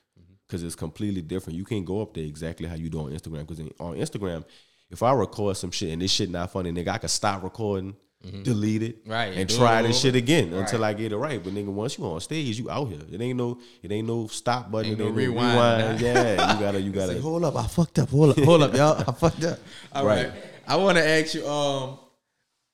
[0.46, 1.58] because it's completely different.
[1.58, 3.46] You can't go up there exactly how you do on Instagram.
[3.46, 4.44] Because on Instagram,
[4.90, 7.96] if I record some shit and this shit not funny, nigga, I can stop recording.
[8.42, 9.12] Delete it, Mm-hmm.
[9.12, 11.40] Right, and try this shit again until I get it right.
[11.42, 12.98] But nigga, once you on stage, you out here.
[13.12, 14.92] It ain't no, it ain't no stop button.
[14.92, 15.52] Ain't no rewind.
[15.54, 16.00] rewind.
[16.00, 17.12] Yeah, you gotta, you gotta.
[17.12, 18.08] Say, hold up, I fucked up.
[18.08, 19.04] Hold up, hold up, y'all.
[19.06, 19.60] I fucked up.
[19.92, 20.30] All right.
[20.30, 20.42] Right.
[20.66, 22.00] I want to ask you, um,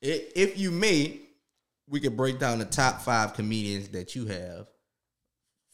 [0.01, 1.21] if you may,
[1.87, 4.69] we could break down the top five comedians that you have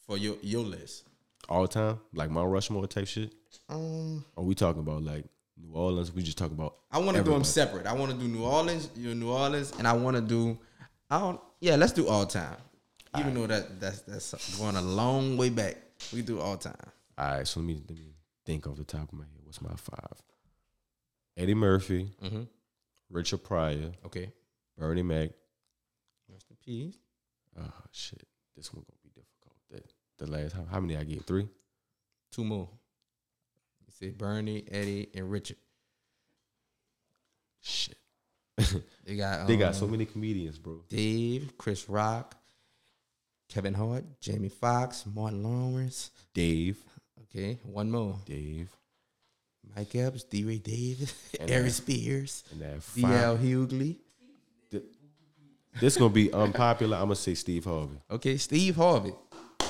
[0.07, 1.05] for your your list.
[1.49, 3.35] All the time, like Mount Rushmore type shit.
[3.69, 5.25] Um, Are we talking about like
[5.57, 6.13] New Orleans?
[6.13, 6.77] We just talking about.
[6.91, 7.87] I want to do them separate.
[7.87, 10.59] I want to do New Orleans, you know, New Orleans, and I want to do.
[11.11, 11.41] I don't.
[11.61, 12.57] Yeah, let's do all time.
[13.19, 15.77] Even though that that's that's going a long way back,
[16.13, 16.75] we do all time.
[17.17, 18.13] All right, so let me let me
[18.45, 19.41] think off the top of my head.
[19.45, 20.23] What's my five?
[21.37, 22.43] Eddie Murphy, Mm-hmm.
[23.11, 24.33] Richard Pryor, Okay.
[24.77, 25.31] Bernie Mac.
[26.31, 26.99] Rest in peace.
[27.59, 28.23] Oh shit,
[28.57, 28.98] this one difficult.
[30.19, 31.25] The, last how, how many I get?
[31.25, 31.49] Three.
[32.33, 32.69] Two more.
[33.87, 35.57] You said Bernie, Eddie, and Richard.
[37.61, 37.99] Shit,
[39.05, 40.83] They got they got so um, many comedians, bro.
[40.89, 42.37] Dave, Chris Rock,
[43.49, 46.11] Kevin Hart, Jamie Foxx, Martin Lawrence.
[46.35, 46.79] Dave,
[47.25, 48.17] Okay, one more.
[48.25, 48.69] Dave,
[49.77, 50.45] Mike Epps, D.
[50.45, 53.37] Ray Davis, that- Spears, and that D.L.
[53.37, 53.41] five.
[53.45, 53.97] Hughley.
[55.81, 56.97] This gonna be unpopular.
[56.97, 57.99] I'm gonna say Steve Harvey.
[58.11, 59.13] Okay, Steve Harvey.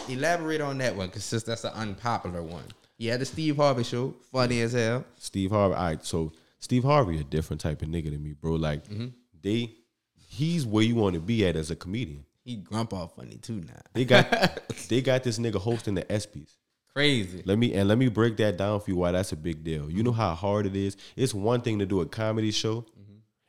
[0.09, 2.65] Elaborate on that one, cause since that's an unpopular one.
[2.97, 5.05] Yeah, the Steve Harvey show, funny as hell.
[5.19, 5.75] Steve Harvey.
[5.75, 8.55] All right, so Steve Harvey a different type of nigga than me, bro.
[8.55, 9.07] Like Mm-hmm.
[9.43, 9.73] they,
[10.17, 12.25] he's where you want to be at as a comedian.
[12.45, 13.81] He grump grandpa funny too now.
[13.93, 16.57] They got they got this nigga hosting the ESPYS.
[16.95, 17.43] Crazy.
[17.45, 19.91] Let me and let me break that down for you why that's a big deal.
[19.91, 20.97] You know how hard it is.
[21.15, 22.85] It's one thing to do a comedy show,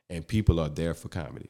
[0.09, 1.49] and people are there for comedy.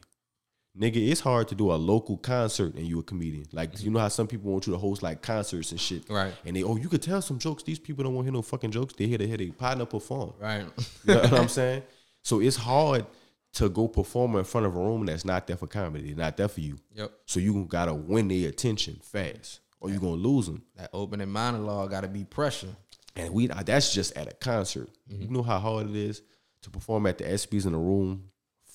[0.77, 3.45] Nigga, it's hard to do a local concert and you a comedian.
[3.51, 6.09] Like you know how some people want you to host like concerts and shit.
[6.09, 6.34] Right.
[6.45, 7.63] And they oh you could tell some jokes.
[7.63, 8.93] These people don't want to hear no fucking jokes.
[8.95, 10.34] They here to hear their partner perform.
[10.39, 10.65] Right.
[11.05, 11.84] You know what I'm saying?
[12.22, 13.05] So it's hard
[13.53, 16.47] to go perform in front of a room that's not there for comedy, not there
[16.47, 16.78] for you.
[16.93, 17.11] yep.
[17.26, 20.63] So you gotta win their attention fast, or you gonna lose them.
[20.76, 22.76] That opening monologue got to be pressure.
[23.15, 24.89] And we that's just at a concert.
[25.11, 25.22] Mm-hmm.
[25.24, 26.22] You know how hard it is
[26.61, 28.26] to perform at the ESPYS in a room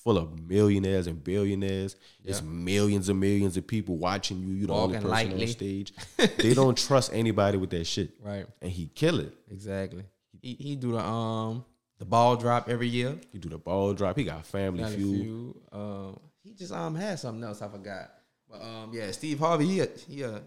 [0.05, 1.95] full of millionaires and billionaires.
[2.23, 4.53] It's millions and millions of people watching you.
[4.53, 5.41] You the only person lightly.
[5.41, 5.93] on stage.
[6.37, 8.11] they don't trust anybody with that shit.
[8.21, 8.45] Right.
[8.61, 9.33] And he kill it.
[9.51, 10.03] Exactly.
[10.41, 11.65] He he do the um
[11.97, 13.17] the ball drop every year.
[13.31, 14.15] He do the ball drop.
[14.15, 15.21] He got Family, Family Feud.
[15.21, 15.55] Feud.
[15.71, 18.11] Um, he just um had something else I forgot.
[18.49, 20.41] But um, yeah, Steve Harvey, he a, he a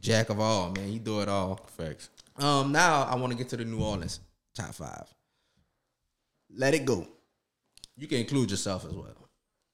[0.00, 0.88] jack of all man.
[0.88, 1.60] He do it all.
[1.78, 2.10] Facts.
[2.36, 4.18] Um, now I want to get to the New Orleans
[4.56, 5.04] top five.
[6.50, 7.06] Let it go.
[8.02, 9.14] You can include yourself as well.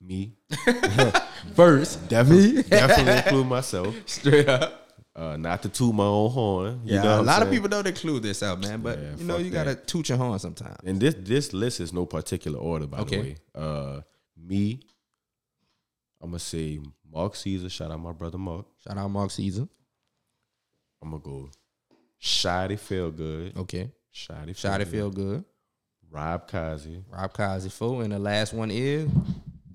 [0.02, 0.36] Me.
[1.54, 3.94] First, Definitely, definitely include myself.
[4.04, 4.84] straight up.
[5.16, 6.80] Uh, not to toot my own horn.
[6.84, 8.82] You Yeah, know a lot of people don't include this out, man.
[8.82, 9.86] But Yeah, you know, you gotta that.
[9.88, 10.76] toot your horn sometimes.
[10.84, 13.16] And this this list is no particular order, by Okay.
[13.16, 13.36] the way.
[13.54, 14.00] Uh,
[14.36, 14.78] me,
[16.20, 16.78] I'm gonna say
[17.10, 17.70] Mark Caesar.
[17.70, 18.66] Shout out my brother Mark.
[18.86, 19.66] Shout out Mark Caesar.
[21.02, 21.50] I'm gonna go.
[22.22, 23.56] Shotty feel good.
[23.56, 23.90] Okay.
[24.14, 25.44] Shotty, Shot it feel good.
[26.10, 27.02] Rob Kazi.
[27.10, 28.00] Rob Kazi fool.
[28.00, 29.08] And the last one is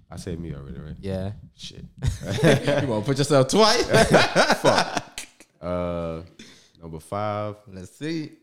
[0.09, 0.95] I said me already, right?
[0.99, 1.31] yeah.
[1.55, 1.85] Shit.
[2.81, 3.87] you wanna put yourself twice?
[5.61, 6.21] Uh,
[6.81, 7.55] number five.
[7.71, 8.33] Let's see.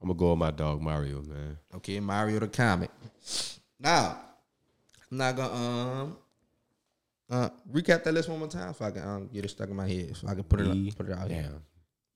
[0.00, 1.58] I'm gonna go with my dog Mario, man.
[1.74, 2.90] Okay, Mario the comic.
[3.78, 4.16] Now,
[5.10, 6.16] I'm not gonna um
[7.28, 9.76] uh recap that list one more time so I can um, get it stuck in
[9.76, 10.16] my head.
[10.16, 11.42] So I can put it Me, up, put it out here.
[11.42, 11.62] Damn.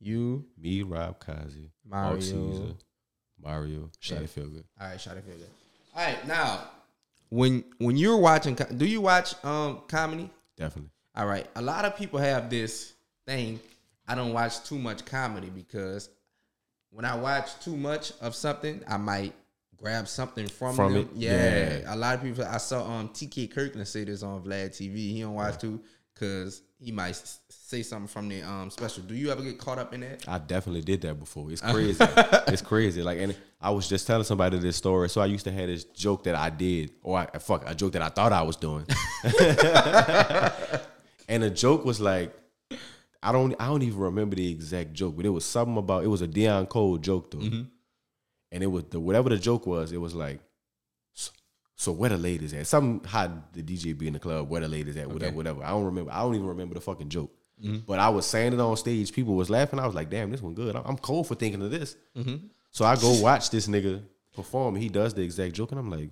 [0.00, 2.10] You, Me, Rob Kazi, Mario.
[2.12, 2.74] Mark Caesar,
[3.42, 4.26] Mario, Shotty Yeah.
[4.26, 4.64] feel good.
[4.80, 5.48] all right, shot it feel good.
[5.94, 6.68] All right, now
[7.30, 10.30] when when you're watching, do you watch um comedy?
[10.56, 10.90] Definitely.
[11.14, 12.92] All right, a lot of people have this
[13.26, 13.60] thing.
[14.06, 16.08] I don't watch too much comedy because
[16.90, 19.34] when I watch too much of something, I might
[19.76, 21.02] grab something from, From them.
[21.02, 21.08] it?
[21.14, 21.78] Yeah.
[21.80, 21.94] Yeah.
[21.94, 22.44] a lot of people.
[22.44, 24.96] I saw um TK Kirkland say this on Vlad TV.
[25.12, 25.80] He don't watch too
[26.14, 29.02] because he might s- say something from the um special.
[29.02, 30.24] Do you ever get caught up in that?
[30.28, 31.50] I definitely did that before.
[31.50, 31.98] It's crazy.
[32.46, 33.02] it's crazy.
[33.02, 35.08] Like, and I was just telling somebody this story.
[35.08, 37.92] So I used to have this joke that I did, or I, fuck, a joke
[37.94, 38.86] that I thought I was doing.
[41.28, 42.32] and the joke was like,
[43.22, 46.04] I don't, I don't even remember the exact joke, but it was something about.
[46.04, 47.68] It was a Deon Cole joke though, and
[48.62, 49.90] it was the whatever the joke was.
[49.90, 50.38] It was like,
[51.14, 51.32] so,
[51.74, 52.68] so where the ladies at?
[52.68, 55.36] Something how the DJ be in the club, where the ladies at, whatever, Okay.
[55.36, 55.64] whatever.
[55.64, 56.12] I don't remember.
[56.12, 57.32] I don't even remember the fucking joke.
[57.62, 57.78] Mm-hmm.
[57.86, 59.12] But I was saying it on stage.
[59.12, 59.78] People was laughing.
[59.78, 60.76] I was like, damn, this one good.
[60.76, 61.96] I'm cold for thinking of this.
[62.16, 62.46] Mm-hmm.
[62.70, 64.02] So I go watch this nigga
[64.34, 64.76] perform.
[64.76, 66.10] He does the exact joke, and I'm like,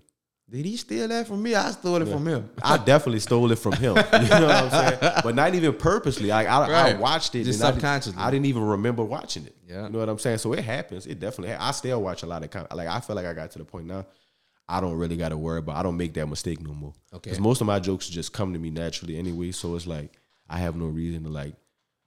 [0.49, 1.55] Did he steal that from me?
[1.55, 2.49] I stole it from him.
[2.63, 3.95] I definitely stole it from him.
[4.13, 5.13] You know what I'm saying?
[5.23, 6.29] But not even purposely.
[6.29, 8.19] Like I, I watched it Just and I did- subconsciously.
[8.23, 9.55] I, didn't even remember watching it.
[9.69, 9.85] Yeah.
[9.85, 10.39] You know what I'm saying?
[10.39, 11.07] So it happens.
[11.07, 11.55] It definitely.
[11.55, 13.59] ha- I still watch a lot of com- like I feel like I got to
[13.59, 14.07] the point now.
[14.67, 15.77] I don't really got to worry about.
[15.77, 16.95] I don't make that mistake no more.
[17.13, 17.29] Okay.
[17.31, 19.53] Because most of my jokes just come to me naturally anyway.
[19.53, 20.19] So it's like
[20.55, 21.55] I have no reason to like.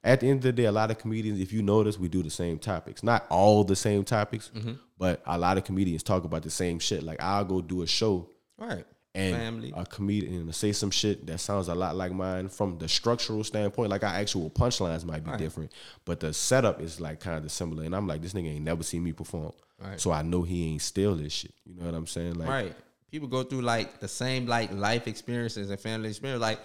[0.04, 2.22] At the end of the day, a lot of comedians, if you notice, we do
[2.22, 3.02] the same topics.
[3.02, 4.72] Not all the same topics, Mm-hmm.
[4.96, 7.02] but a lot of comedians talk about the same shit.
[7.02, 8.84] Like I'll go do a show Right.
[9.14, 9.72] and Family.
[9.76, 13.90] a comedian say some shit that sounds a lot like mine from the structural standpoint.
[13.90, 15.72] Like our actual punchlines might be different,
[16.06, 17.82] but the setup is like kind of similar.
[17.84, 20.00] And I'm like, this nigga ain't never seen me perform, Right.
[20.00, 21.54] so I know he ain't steal this shit.
[21.66, 22.34] You know what I'm saying?
[22.34, 22.76] Like, Right.
[23.10, 26.40] People go through like the same like life experiences and family experience.
[26.40, 26.60] Like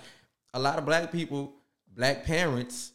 [0.54, 1.54] a lot of black people,
[1.96, 2.92] black parents,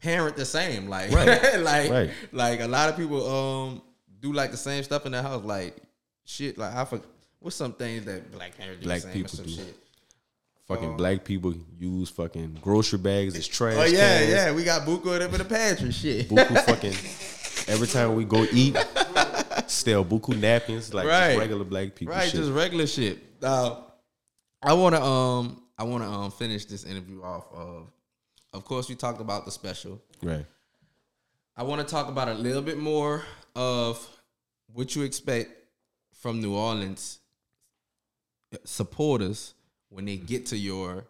[0.00, 0.88] parent the same.
[0.88, 1.58] Like Right.
[1.60, 2.10] like Right.
[2.32, 3.82] like a lot of people um
[4.20, 5.44] do like the same stuff in their house.
[5.44, 5.76] Like
[6.24, 6.58] shit.
[6.58, 7.06] Like I forgot
[7.40, 9.52] what's some things that black parents do Black the same or people some do.
[9.52, 9.76] shit.
[10.66, 13.74] fucking black people use fucking grocery bags as trash.
[13.78, 14.30] Oh yeah, cans.
[14.30, 14.52] yeah.
[14.52, 15.92] We got buku them in the pantry.
[15.92, 16.28] Shit.
[16.28, 16.94] Buku fucking
[17.72, 18.76] every time we go eat,
[19.66, 22.14] still buku napkins like just regular black people.
[22.14, 22.40] Right, shit.
[22.40, 23.18] just regular shit.
[23.42, 23.76] Uh,
[24.62, 27.86] I want to um, I want to um, finish this interview off of.
[28.52, 30.00] Of course, we talked about the special.
[30.22, 30.44] right.
[31.56, 33.24] I want to talk about a little bit more
[33.56, 34.06] of
[34.72, 35.50] what you expect
[36.12, 37.18] from New Orleans
[38.64, 39.54] supporters
[39.88, 41.04] when they get to your,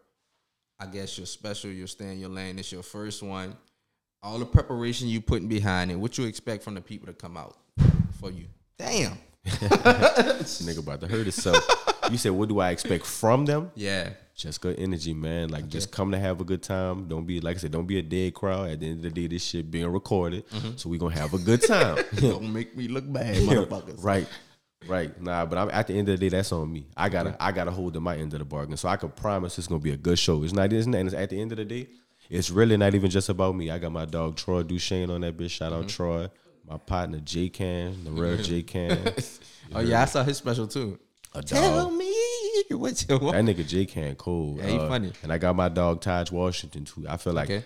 [0.80, 2.59] I guess your special, your stand, your lane.
[2.59, 3.57] It's your first one.
[4.22, 5.97] All the preparation you putting behind it.
[5.97, 7.57] What you expect from the people to come out
[8.18, 8.47] for you?
[8.78, 9.18] Damn.
[9.47, 11.66] Nigga about to hurt himself.
[12.11, 13.70] you said, what do I expect from them?
[13.74, 14.11] Yeah.
[14.34, 15.48] Just good energy, man.
[15.48, 17.09] Like just come to have a good time.
[17.09, 18.70] Don't be like I said, don't be a dead crowd.
[18.70, 20.48] At the end of the day, this shit being recorded.
[20.50, 20.76] Mm-hmm.
[20.76, 22.04] So we gonna have a good time.
[22.14, 24.04] Don't make me look bad, motherfuckers.
[24.04, 24.28] right.
[24.86, 25.20] Right.
[25.20, 26.86] Nah, but I'm at the end of the day, that's on me.
[26.96, 27.12] I mm-hmm.
[27.14, 28.76] gotta I gotta hold to my end of the bargain.
[28.76, 30.44] So I can promise it's gonna be a good show.
[30.44, 31.88] It's not isn't and it's at the end of the day,
[32.30, 33.72] it's really not even just about me.
[33.72, 35.50] I got my dog Troy Duchesne on that bitch.
[35.50, 35.88] Shout out mm-hmm.
[35.88, 36.30] Troy.
[36.64, 39.14] My partner J Can, the real J Can.
[39.74, 40.98] Oh yeah, I saw his special too.
[41.35, 41.95] A Tell dog.
[41.95, 42.14] me
[42.70, 43.37] what you want.
[43.37, 44.57] That nigga J Can cool.
[44.59, 45.12] Yeah, he funny.
[45.22, 47.07] And I got my dog Taj Washington too.
[47.09, 47.64] I feel like Okay.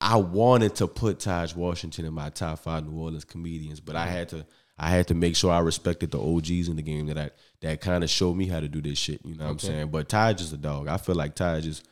[0.00, 4.06] I wanted to put Taj Washington in my top five New Orleans comedians, but I
[4.06, 4.14] mm-hmm.
[4.14, 4.46] had to
[4.78, 7.30] I had to make sure I respected the OGs in the game that I,
[7.62, 9.20] that kind of showed me how to do this shit.
[9.24, 9.88] You know what I'm saying?
[9.88, 10.86] But Taj is a dog.
[10.86, 11.82] I feel like Taj is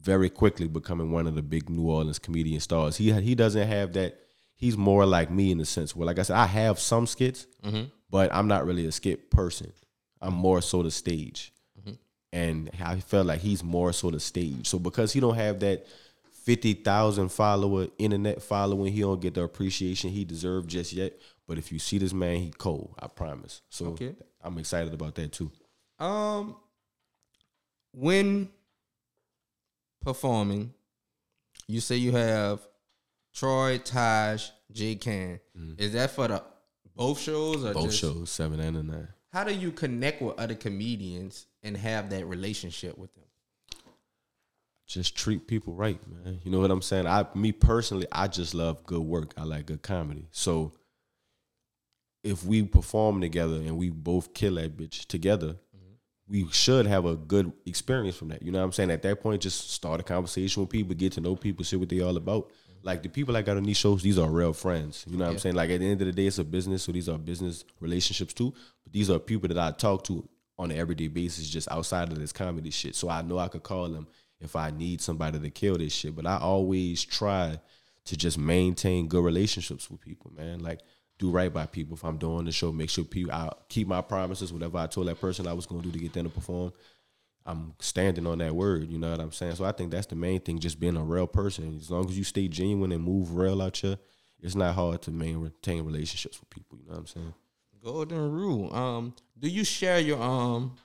[0.00, 2.96] very quickly becoming one of the big New Orleans comedian stars.
[2.96, 4.18] He he doesn't have that.
[4.54, 7.46] he's more like me in the sense where, like I said, I have some skits,
[7.62, 7.84] mm-hmm.
[8.08, 9.72] but I'm not really a skit person.
[10.22, 11.52] I'm more so the stage,
[12.32, 14.68] and I felt like he's more so the stage.
[14.68, 15.86] So because he don't have that
[16.44, 21.12] fifty thousand follower internet following, he don't get the appreciation he deserved just yet.
[21.48, 22.94] But if you see this man, he cold.
[22.98, 23.60] I promise.
[23.68, 24.14] So Okay.
[24.42, 25.50] I'm excited about that too.
[25.98, 26.56] Um,
[27.92, 28.48] when
[30.00, 30.72] performing,
[31.68, 32.60] you say you have
[33.34, 34.94] Troy, Taj, J.
[34.96, 35.40] Can.
[35.78, 36.42] Is that for the
[36.96, 37.72] both shows or Mm-hmm.
[37.74, 39.08] Both just, shows, seven and a nine.
[39.32, 43.22] How do you connect with other comedians and have that relationship with them?
[44.92, 46.40] just treat people right, man.
[46.44, 47.06] You know what I'm saying?
[47.06, 49.32] I me personally, I just love good work.
[49.36, 50.26] I like good comedy.
[50.30, 50.72] So
[52.22, 55.94] if we perform together and we both kill that bitch together, mm-hmm.
[56.28, 58.42] we should have a good experience from that.
[58.42, 58.90] You know what I'm saying?
[58.90, 61.88] At that point, just start a conversation with people, get to know people, see what
[61.88, 62.50] they're all about.
[62.84, 65.04] Like the people I got on these shows, these are real friends.
[65.08, 65.54] You know what I'm saying?
[65.54, 68.34] Like at the end of the day, it's a business, so these are business relationships
[68.34, 68.52] too.
[68.84, 70.28] But these are people that I talk to
[70.58, 72.94] on an everyday basis, just outside of this comedy shit.
[72.94, 74.06] So I know I could call them
[74.40, 76.14] if I need somebody to kill this shit.
[76.14, 77.58] But I always try
[78.04, 80.60] to just maintain good relationships with people, man.
[80.60, 80.80] Like
[81.18, 81.94] do right by people.
[81.94, 84.52] If I'm doing the show, make sure people I keep my promises.
[84.52, 86.72] Whatever I told that person I was gonna do to get them to perform,
[87.44, 88.88] I'm standing on that word.
[88.88, 89.56] You know what I'm saying?
[89.56, 91.76] So I think that's the main thing, just being a real person.
[91.76, 93.98] As long as you stay genuine and move real out here,
[94.40, 96.78] it's not hard to maintain relationships with people.
[96.78, 97.34] You know what I'm saying?
[97.82, 98.72] Golden rule.
[98.74, 100.76] Um, do you share your um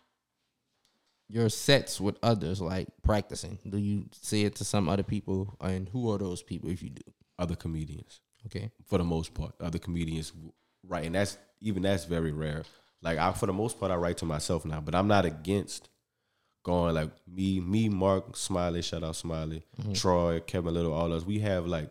[1.30, 3.60] your sets with others, like practicing?
[3.68, 6.90] Do you say it to some other people, and who are those people if you
[6.90, 7.04] do?
[7.38, 8.22] Other comedians.
[8.46, 8.72] Okay.
[8.86, 9.54] for the most part.
[9.60, 10.32] Other comedians
[10.88, 12.64] right, and that's even that's very rare.
[13.02, 15.90] Like I, for the most part, I write to myself now, but I'm not against
[16.68, 19.94] going like me, me, Mark, Smiley, shout out Smiley, mm-hmm.
[19.94, 21.24] Troy, Kevin Little, all us.
[21.24, 21.90] We have like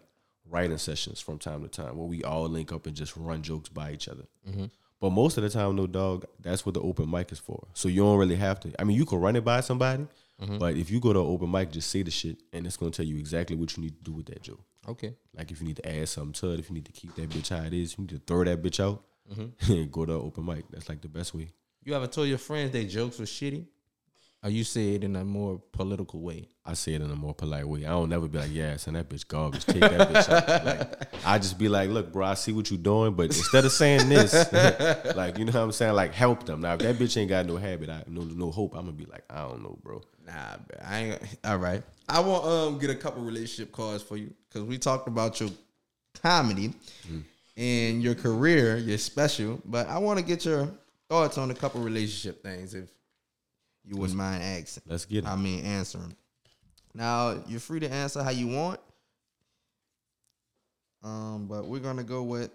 [0.49, 3.71] writing sessions from time to time where we all link up and just run jokes
[3.71, 4.25] by each other.
[4.49, 4.67] Mm-hmm.
[5.01, 7.67] But most of the time, no dog, that's what the open mic is for.
[7.73, 8.73] So you don't really have to.
[8.79, 10.07] I mean, you can run it by somebody,
[10.41, 10.59] mm-hmm.
[10.59, 12.91] but if you go to an open mic, just say the shit, and it's gonna
[12.91, 14.61] tell you exactly what you need to do with that joke.
[14.87, 15.15] Okay.
[15.35, 17.31] Like if you need to add something to it, if you need to keep that
[17.31, 19.03] bitch how it is, you need to throw that bitch out
[19.67, 20.65] and go to an open mic.
[20.71, 21.49] That's like the best way.
[21.83, 23.65] You ever told your friends their jokes were shitty?
[24.43, 26.49] Or you say it in a more political way?
[26.65, 27.85] I say it in a more polite way.
[27.85, 29.65] I don't never be like, yeah, send that bitch garbage.
[29.65, 30.47] Take that bitch out.
[30.67, 33.73] Like, I just be like, look, bro, I see what you're doing, but instead of
[33.73, 34.53] saying this,
[35.17, 35.95] like, you know what I'm saying?
[35.95, 36.61] Like, help them.
[36.61, 39.07] Now, if that bitch ain't got no habit, I no no hope, I'm gonna be
[39.07, 40.03] like, I don't know, bro.
[40.27, 41.23] Nah, bro, I ain't.
[41.45, 41.83] All right.
[42.09, 45.51] I want um get a couple relationship cards for you because we talked about your
[46.23, 46.73] comedy
[47.57, 49.61] and your career, your special.
[49.65, 50.69] But I want to get your
[51.09, 52.89] thoughts on a couple relationship things, if
[53.87, 54.83] you wouldn't mind asking.
[54.87, 55.29] Let's get it.
[55.29, 56.17] I mean, answering.
[56.95, 58.81] Now you're free to answer how you want.
[61.03, 62.51] Um, but we're gonna go with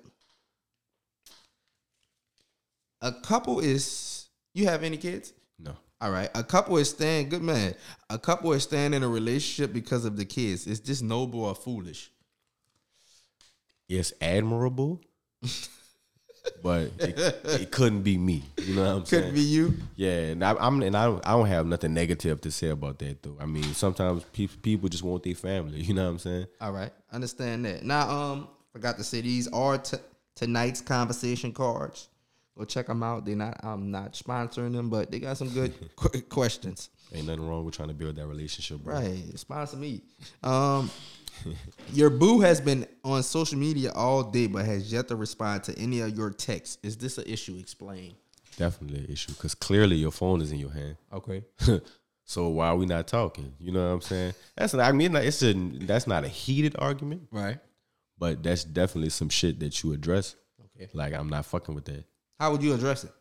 [3.02, 4.28] a couple is.
[4.54, 5.34] You have any kids?
[5.58, 5.76] No.
[6.02, 6.30] All right.
[6.36, 7.74] A couple is staying good man.
[8.10, 10.68] A couple is staying in a relationship because of the kids.
[10.68, 12.12] Is this noble or foolish?
[13.88, 15.02] It's admirable,
[16.64, 18.44] but it, it couldn't be me.
[18.58, 19.24] You know what I'm saying?
[19.24, 19.74] Couldn't be you.
[19.96, 23.00] Yeah, and I, I'm and I don't, I don't have nothing negative to say about
[23.00, 23.38] that though.
[23.40, 25.82] I mean, sometimes pe- people just want their family.
[25.82, 26.48] You know what I'm saying?
[26.60, 26.92] All right.
[27.12, 27.84] Understand that.
[27.84, 29.98] Now, um, forgot to say these are t-
[30.36, 32.08] tonight's conversation cards.
[32.58, 33.26] Go check them out.
[33.26, 33.60] They're not.
[33.64, 36.90] I'm not sponsoring them, but they got some good qu- questions.
[37.14, 38.96] Ain't nothing wrong with trying to build that relationship, bro.
[38.96, 39.38] Right.
[39.38, 40.02] Sponsor me.
[40.44, 40.90] Um,
[41.94, 45.78] your boo has been on social media all day, but has yet to respond to
[45.80, 46.78] any of your texts.
[46.84, 47.58] Is this an issue?
[47.58, 48.16] Explain.
[48.58, 50.98] Definitely an issue because clearly your phone is in your hand.
[51.14, 51.44] Okay.
[52.26, 53.54] so why are we not talking?
[53.60, 54.34] You know what I'm saying?
[54.58, 57.60] That's not, I mean, it's a that's not a heated argument, Right.
[58.20, 60.36] but that's definitely some shit that you address.
[60.76, 60.90] Okay.
[60.94, 62.04] Like I'm not fucking with that.
[62.40, 63.12] How would you address it?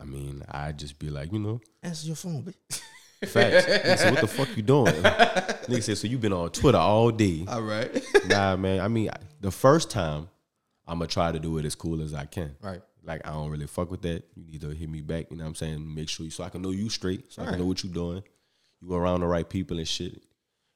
[0.00, 2.80] I mean, I'd just be like, you know, Answer your phone, bitch.
[3.26, 3.66] facts.
[3.66, 4.92] Nigga say, what the fuck you doing?
[4.94, 7.44] Nigga said, so you been on Twitter all day.
[7.48, 7.90] All right.
[8.28, 8.80] nah, man.
[8.80, 9.10] I mean,
[9.40, 10.28] the first time,
[10.86, 12.56] I'm gonna try to do it as cool as I can.
[12.62, 12.80] right.
[13.04, 14.22] Like I don't really fuck with that.
[14.36, 15.30] You need to hit me back.
[15.30, 15.94] You know what I'm saying?
[15.94, 17.50] Make sure you so I can know you straight, so I Right.
[17.52, 18.22] can know what you doing.
[18.82, 20.22] You around the right people and shit.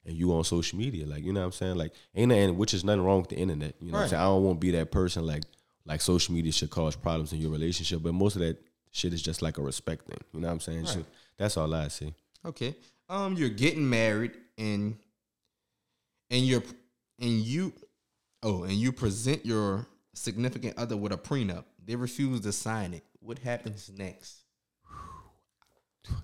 [0.06, 1.76] And you on social media, like you know what I'm saying?
[1.76, 3.74] Like ain't nothing, which is nothing wrong with the internet.
[3.80, 4.22] You know what I'm saying?
[4.22, 5.42] I don't want to be that person like
[5.84, 8.56] like social media should cause problems in your relationship, but most of that
[8.92, 10.18] shit is just like a respect thing.
[10.32, 10.86] You know what I'm saying?
[10.86, 11.04] So
[11.36, 12.14] that's all I say.
[12.44, 12.76] Okay.
[13.08, 14.96] Um, you're getting married and
[16.30, 16.62] and you're
[17.20, 17.72] and you
[18.42, 21.64] oh, and you present your significant other with a prenup.
[21.84, 23.04] They refuse to sign it.
[23.20, 24.42] What happens next?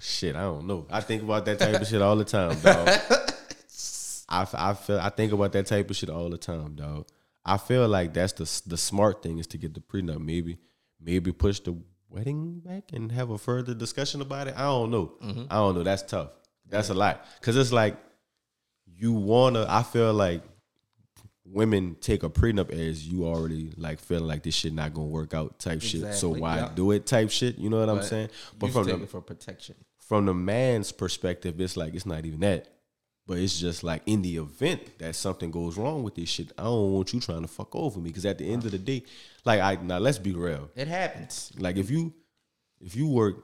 [0.01, 0.87] Shit, I don't know.
[0.91, 2.89] I think about that type of shit all the time, dog.
[4.29, 7.07] I, I feel I think about that type of shit all the time, dog.
[7.45, 10.21] I feel like that's the the smart thing is to get the prenup.
[10.21, 10.59] Maybe
[11.01, 11.77] maybe push the
[12.11, 14.55] wedding back and have a further discussion about it.
[14.57, 15.13] I don't know.
[15.23, 15.45] Mm-hmm.
[15.51, 15.83] I don't know.
[15.83, 16.31] That's tough.
[16.69, 17.97] That's a lot because it's like
[18.87, 19.67] you wanna.
[19.69, 20.43] I feel like
[21.45, 25.35] women take a prenup as you already like feeling like this shit not gonna work
[25.35, 26.15] out type shit.
[26.15, 26.71] So why yeah.
[26.75, 27.59] do it type shit?
[27.59, 28.31] You know what I'm saying?
[28.59, 29.77] But from the for protection.
[29.99, 32.69] from the man's perspective, it's like it's not even that.
[33.29, 36.63] But it's just like in the event that something goes wrong with this shit, I
[36.65, 38.11] don't want you trying to fuck over me.
[38.11, 39.05] Cause at the end of the day,
[39.45, 40.71] like I now let's be real.
[40.75, 41.53] It happens.
[41.59, 42.15] Like if you
[42.81, 43.37] if you work,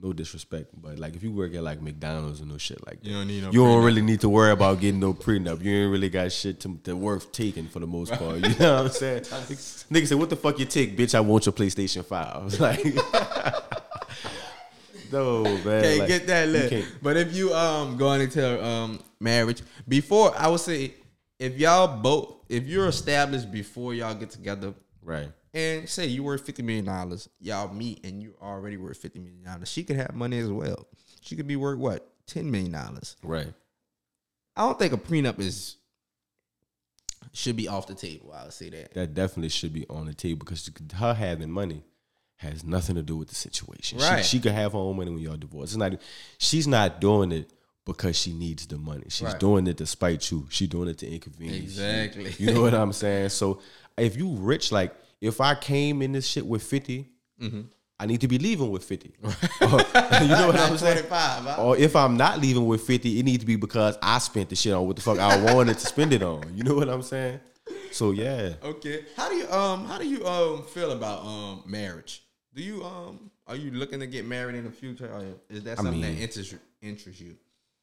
[0.00, 3.06] no disrespect, but like if you work at like McDonald's and no shit like that,
[3.08, 3.84] You don't need no you don't prenup.
[3.84, 5.62] really need to worry about getting no prenup.
[5.62, 8.36] You ain't really got shit to, to worth taking for the most part.
[8.36, 9.20] You know what I'm saying?
[9.90, 11.14] Nigga said, "What the fuck you take, bitch?
[11.14, 12.26] I want your PlayStation 5.
[12.36, 12.82] I was like,
[15.16, 19.62] no man, Can't like, get that you But if you um going into um marriage
[19.88, 20.94] before, I would say
[21.38, 25.30] if y'all both if you're established before y'all get together, Right.
[25.54, 29.42] and say you worth fifty million dollars, y'all meet and you already worth fifty million
[29.44, 29.70] dollars.
[29.70, 30.86] She could have money as well.
[31.20, 33.16] She could be worth what ten million dollars.
[33.22, 33.52] Right.
[34.56, 35.76] I don't think a prenup is
[37.32, 38.32] should be off the table.
[38.32, 38.94] I would say that.
[38.94, 41.82] That definitely should be on the table because her having money
[42.36, 43.98] has nothing to do with the situation.
[43.98, 44.24] Right.
[44.24, 45.70] She, she could have her own money when y'all divorce.
[45.70, 45.92] It's not.
[46.38, 47.50] She's not doing it
[47.84, 49.04] because she needs the money.
[49.08, 49.38] She's Right.
[49.40, 50.46] doing it to spite you.
[50.50, 51.76] She's doing it to inconvenience.
[51.78, 51.84] you.
[51.84, 52.34] Exactly.
[52.38, 53.30] You know what I'm saying?
[53.30, 53.60] So
[53.96, 57.08] if you rich, like if I came in this shit with 50,
[57.40, 57.60] Mm-hmm.
[57.98, 59.14] I need to be leaving with 50.
[59.22, 59.30] Or-
[59.62, 60.98] you know what I'm saying?
[61.04, 61.62] 25, huh?
[61.62, 64.56] Or if I'm not leaving with 50, it needs to be because I spent the
[64.56, 66.42] shit on what the fuck I wanted to spend it on.
[66.54, 67.40] You know what I'm saying?
[67.92, 68.54] So yeah.
[68.62, 69.04] Okay.
[69.16, 72.22] How do you um how do you um feel about um marriage?
[72.56, 75.06] Do you um are you looking to get married in the future?
[75.12, 77.36] Or is that I something mean- that interests interests you?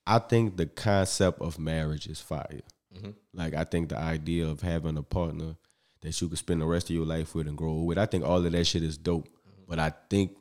[0.05, 2.59] I think the concept of marriage is fire.
[2.93, 3.11] Mm-hmm.
[3.34, 5.55] Like I think the idea of having a partner
[6.01, 7.97] that you could spend the rest of your life with and grow with.
[7.97, 9.30] I think all of that shit is dope.
[9.30, 9.61] Mm-hmm.
[9.69, 10.36] But I think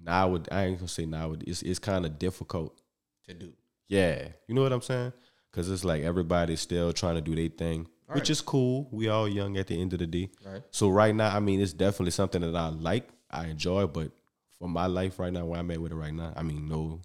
[0.00, 2.80] now I ain't gonna say now it's it's kind of difficult.
[3.28, 3.52] To do.
[3.88, 5.12] Yeah, you know what I'm saying?
[5.50, 8.30] Because it's like everybody's still trying to do their thing, which Right.
[8.30, 8.88] is cool.
[8.90, 10.30] We all young at the end of the day.
[10.46, 10.62] Right.
[10.70, 14.10] So right now, I mean, it's definitely something that I like, I enjoy, but
[14.58, 17.00] for my life right now, where I'm at with it right now, I mean, no,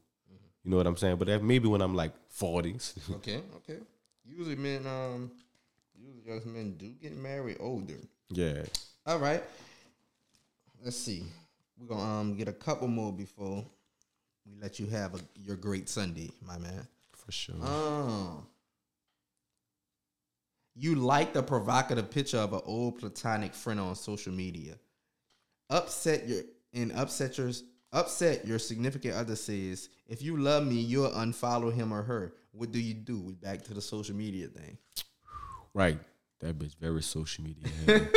[0.63, 1.17] you know what I'm saying.
[1.17, 3.79] But that maybe when I'm like 40s, Okay, okay.
[4.25, 5.31] Usually men um
[5.97, 7.95] usually young men do get married older.
[8.29, 8.63] yeah,
[9.05, 9.43] All right.
[10.83, 11.23] Let's see.
[11.79, 13.63] We're gonna um get a couple more before
[14.45, 16.87] we let you have a, your great Sunday, my man.
[17.13, 17.55] for sure.
[17.61, 18.45] Um,
[20.75, 24.75] you like the provocative picture of an old platonic friend on social media.
[25.69, 26.41] Upset your
[26.73, 27.51] and upset your
[27.91, 32.33] upset your significant other says, if you love me, you'll unfollow him or her.
[32.51, 33.19] What do you do?
[33.19, 34.77] We back to the social media thing.
[35.73, 35.99] Right,
[36.39, 38.07] that bitch very social media.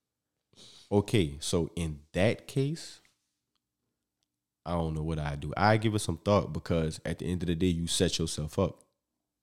[0.92, 3.00] okay, so in that case,
[4.64, 5.52] I don't know what I do.
[5.56, 8.58] I give it some thought because at the end of the day, you set yourself
[8.58, 8.82] up.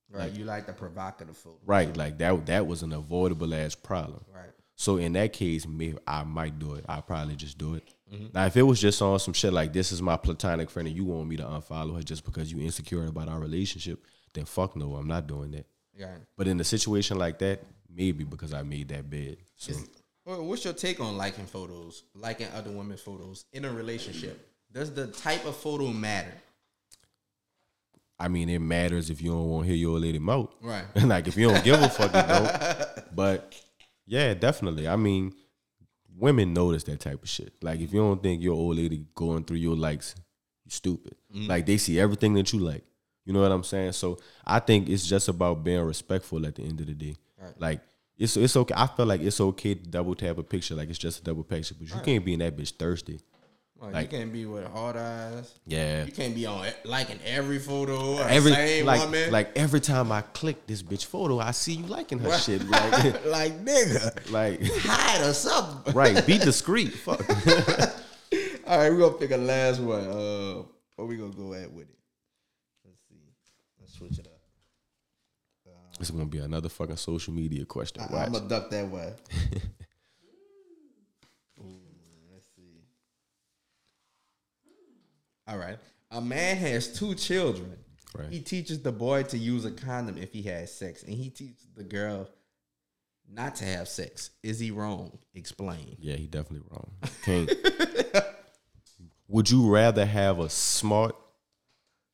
[0.09, 0.31] Right.
[0.31, 1.57] you like the provocative photo.
[1.65, 2.45] Right, like that.
[2.45, 4.23] That was an avoidable ass problem.
[4.31, 4.52] Right.
[4.75, 6.85] So in that case, maybe I might do it.
[6.89, 7.83] I probably just do it.
[8.11, 8.25] Mm-hmm.
[8.33, 10.97] Now, if it was just on some shit like this is my platonic friend and
[10.97, 14.75] you want me to unfollow her just because you insecure about our relationship, then fuck
[14.75, 15.65] no, I'm not doing that.
[15.97, 16.15] Yeah.
[16.37, 17.63] But in a situation like that,
[17.93, 19.37] maybe because I made that bed.
[19.55, 19.73] So
[20.25, 24.49] Well, what's your take on liking photos, liking other women's photos in a relationship?
[24.71, 26.33] Does the type of photo matter?
[28.19, 30.49] I mean, it matters if you don't want to hear your old lady mouth.
[30.61, 30.85] Right.
[30.95, 33.05] like if you don't give a fuck, it don't.
[33.15, 33.53] But
[34.05, 34.87] yeah, definitely.
[34.87, 35.33] I mean,
[36.17, 37.53] women notice that type of shit.
[37.61, 40.15] Like if you don't think your old lady going through your likes,
[40.65, 41.15] you stupid.
[41.35, 41.47] Mm.
[41.47, 42.83] Like they see everything that you like.
[43.25, 43.93] You know what I'm saying?
[43.93, 47.15] So I think it's just about being respectful at the end of the day.
[47.41, 47.53] Right.
[47.59, 47.81] Like
[48.17, 48.73] it's it's okay.
[48.75, 51.43] I feel like it's okay to double tap a picture like it's just a double
[51.43, 53.19] picture, but you can't be in that bitch thirsty.
[53.83, 55.53] Like, Like- you can't be with hard eyes.
[55.67, 56.05] Yeah.
[56.05, 58.17] You can't be on liking every photo.
[58.17, 59.29] Every same like woman.
[59.29, 62.63] like every time I click this bitch photo, I see you liking her shit.
[62.69, 65.93] Like like nigga, like hide or something.
[66.01, 66.93] right, be discreet.
[66.93, 67.19] Fuck.
[68.65, 69.99] All right, we're gonna pick a last one.
[69.99, 70.63] Uh,
[70.95, 71.97] what we gonna go at with it?
[72.85, 73.15] Let's see.
[73.79, 74.33] Let's switch it up.
[75.99, 78.01] This is gonna be another fucking social media question.
[78.01, 79.13] I, am gonna duck that way.
[81.59, 81.79] Ooh,
[82.31, 82.81] let's see.
[85.47, 85.77] All right.
[86.11, 87.75] A man has two children.
[88.17, 88.29] Right.
[88.29, 91.65] He teaches the boy to use a condom if he has sex, and he teaches
[91.75, 92.29] the girl
[93.31, 94.29] not to have sex.
[94.43, 95.17] Is he wrong?
[95.33, 95.95] Explain.
[95.99, 96.91] yeah, he definitely wrong.
[97.23, 97.51] Can't.
[99.27, 101.15] Would you rather have a smart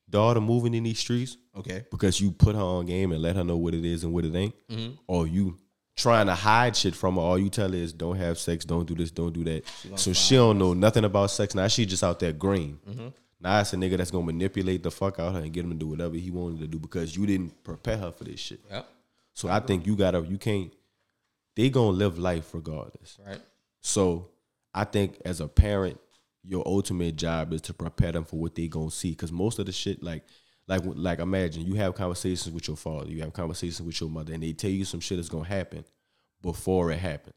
[0.09, 1.83] daughter moving in these streets Okay.
[1.91, 4.23] because you put her on game and let her know what it is and what
[4.25, 4.93] it ain't, Mm-hmm.
[5.07, 5.57] or you
[5.99, 7.21] trying to hide shit from her.
[7.21, 9.63] All you tell her is don't have sex, don't do this, don't do that.
[9.95, 11.53] so she don't know nothing about sex.
[11.53, 12.79] Now she just out there green.
[12.89, 13.07] Mm-hmm.
[13.41, 15.77] Now it's a nigga that's gonna manipulate the fuck out her and get him to
[15.77, 18.61] do whatever he wanted to do because you didn't prepare her for this shit.
[18.71, 18.87] Yep.
[19.33, 20.73] So I think you gotta you can't
[21.55, 23.17] they gonna live life regardless.
[23.25, 23.41] Right.
[23.81, 24.29] So
[24.73, 25.99] I think as a parent,
[26.43, 29.13] your ultimate job is to prepare them for what they gonna see.
[29.15, 30.23] Cause most of the shit, like,
[30.69, 34.33] like, like, imagine you have conversations with your father, you have conversations with your mother,
[34.33, 35.83] and they tell you some shit that's gonna happen
[36.41, 37.35] before it happens.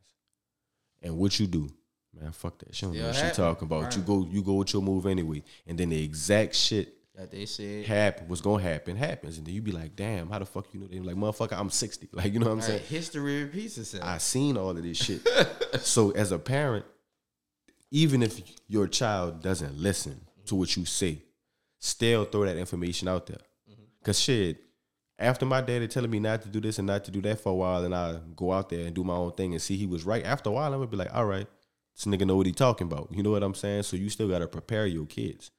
[1.03, 1.69] And what you do,
[2.15, 2.75] man, fuck that.
[2.75, 3.97] She don't know what she talking about.
[3.97, 7.47] You go, you go with your move anyway, and then the exact shit That they
[7.47, 7.87] said.
[7.87, 10.81] happen, what's gonna happen happens, and then you be like, damn, how the fuck you
[10.81, 10.87] know?
[10.87, 12.09] They like, motherfucker, I'm sixty.
[12.13, 12.83] Like, you know what I'm Right, saying?
[12.89, 14.05] history repeats itself.
[14.05, 15.27] I seen all of this shit.
[15.81, 16.85] so as a parent,
[17.91, 21.23] even if your child doesn't listen to what you say,
[21.83, 23.41] still throw that information out there.
[24.05, 24.63] Cause shit,
[25.19, 27.51] after my daddy telling me not to do this and not to do that for
[27.51, 29.87] a while, and I go out there and do my own thing and see he
[29.87, 30.25] was right.
[30.25, 31.47] After a while, I'm gonna be like, all right,
[31.95, 33.09] this nigga know what he talking about.
[33.13, 33.85] You know what I'm saying?
[33.85, 35.51] So you still gotta prepare your kids.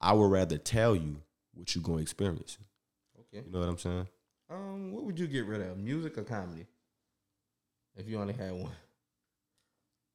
[0.00, 1.22] I would rather tell you
[1.52, 2.58] what you gonna experience.
[3.18, 3.44] okay.
[3.44, 4.08] You know what I'm saying?
[4.50, 6.66] Um, what would you get rid of, music or comedy?
[7.96, 8.72] If you only had one.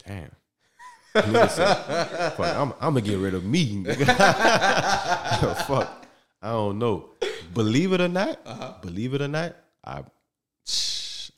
[0.06, 0.32] Damn.
[1.24, 3.84] Nigga said, Fuck, I'm, I'm gonna get rid of me.
[5.68, 6.06] Fuck.
[6.42, 7.10] I don't know.
[7.54, 8.74] Believe it or not, uh-huh.
[8.82, 10.04] believe it or not, I,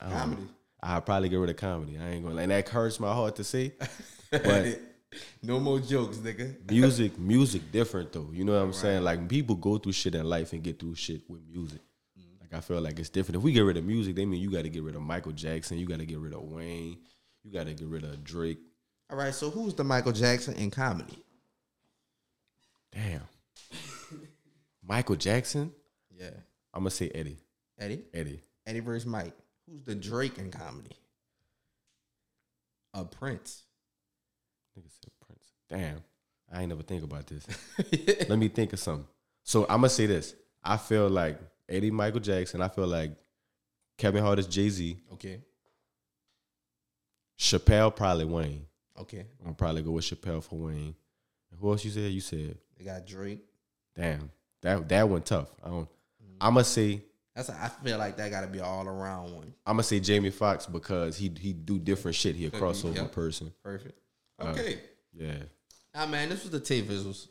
[0.00, 0.42] I Comedy.
[0.82, 1.98] I'd probably get rid of comedy.
[1.98, 3.72] I ain't gonna and that hurts my heart to say.
[4.30, 4.80] But
[5.42, 6.70] no more jokes, nigga.
[6.70, 8.30] music, music different though.
[8.32, 9.02] You know what I'm saying?
[9.02, 11.80] Like people go through shit in life and get through shit with music.
[12.16, 12.40] Mm-hmm.
[12.40, 13.38] Like I feel like it's different.
[13.38, 15.78] If we get rid of music, they mean you gotta get rid of Michael Jackson,
[15.78, 16.98] you gotta get rid of Wayne,
[17.42, 18.60] you gotta get rid of Drake.
[19.10, 21.24] All right, so who's the Michael Jackson in comedy?
[22.92, 23.22] Damn.
[24.86, 25.72] Michael Jackson?
[26.16, 26.30] Yeah.
[26.72, 27.38] I'm gonna say Eddie.
[27.78, 28.04] Eddie?
[28.14, 28.40] Eddie.
[28.66, 29.34] Eddie versus Mike.
[29.68, 30.96] Who's the Drake in comedy?
[32.94, 33.64] A Prince.
[34.78, 35.52] Nigga said Prince.
[35.68, 36.04] Damn.
[36.52, 37.46] I ain't never think about this.
[38.28, 39.06] Let me think of something.
[39.44, 40.34] So I'm gonna say this.
[40.62, 41.38] I feel like
[41.68, 42.62] Eddie Michael Jackson.
[42.62, 43.12] I feel like
[43.98, 44.98] Kevin Hart is Jay Z.
[45.14, 45.40] Okay.
[47.38, 48.66] Chappelle probably Wayne.
[49.00, 49.26] Okay.
[49.40, 50.94] I'm gonna probably go with Chappelle for Wayne.
[51.58, 52.12] Who else you said?
[52.12, 53.44] You said, They got Drake.
[53.96, 54.30] damn,
[54.62, 55.48] that that one tough.
[55.64, 55.88] I don't.
[56.40, 57.02] I'm gonna say
[57.34, 59.54] That's a, I feel like that got to be an all around one.
[59.66, 62.36] I'm gonna say Jamie Foxx because he he do different shit.
[62.36, 63.06] He a crossover yeah.
[63.06, 63.52] person.
[63.62, 63.98] Perfect.
[64.40, 64.78] Okay.
[65.12, 65.42] Yeah.
[65.94, 67.28] Ah man, this was the TaeVi$uals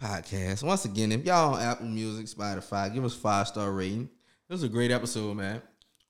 [0.00, 0.62] podcast.
[0.62, 4.08] Once again, if y'all on Apple Music, Spotify, give us five star rating.
[4.48, 5.60] This was a great episode, man.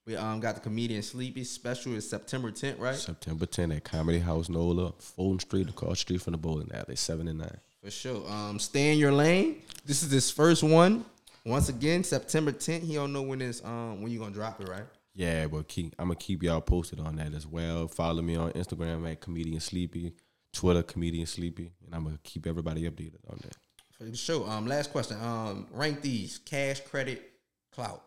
[0.05, 2.95] We um got the comedian Sleepy special is September 10th, right?
[2.95, 6.95] September 10th at Comedy House Nola, Fulton Street, across the street from the bowling alley,
[6.95, 7.57] seven and nine.
[7.83, 8.29] For sure.
[8.29, 9.61] Um, stay in your lane.
[9.85, 11.05] This is his first one.
[11.45, 12.81] Once again, September 10th.
[12.83, 14.83] He don't know when it's um when you gonna drop it, right?
[15.13, 17.87] Yeah, but keep I'm gonna keep y'all posted on that as well.
[17.87, 20.13] Follow me on Instagram at comedian sleepy,
[20.53, 23.55] Twitter comedian sleepy, and I'm gonna keep everybody updated on that.
[23.97, 24.49] For sure.
[24.49, 25.17] Um, last question.
[25.21, 27.31] Um, rank these: cash, credit,
[27.71, 28.03] clout.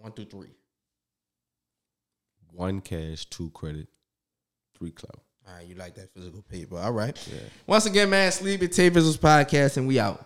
[0.00, 0.54] One through three.
[2.52, 3.88] One cash, two credit,
[4.76, 5.20] three clout.
[5.46, 6.78] All right, you like that physical paper.
[6.78, 7.16] All right.
[7.32, 7.40] Yeah.
[7.66, 10.24] Once again, man, Sleepy TaeVi$uals podcast, and we out.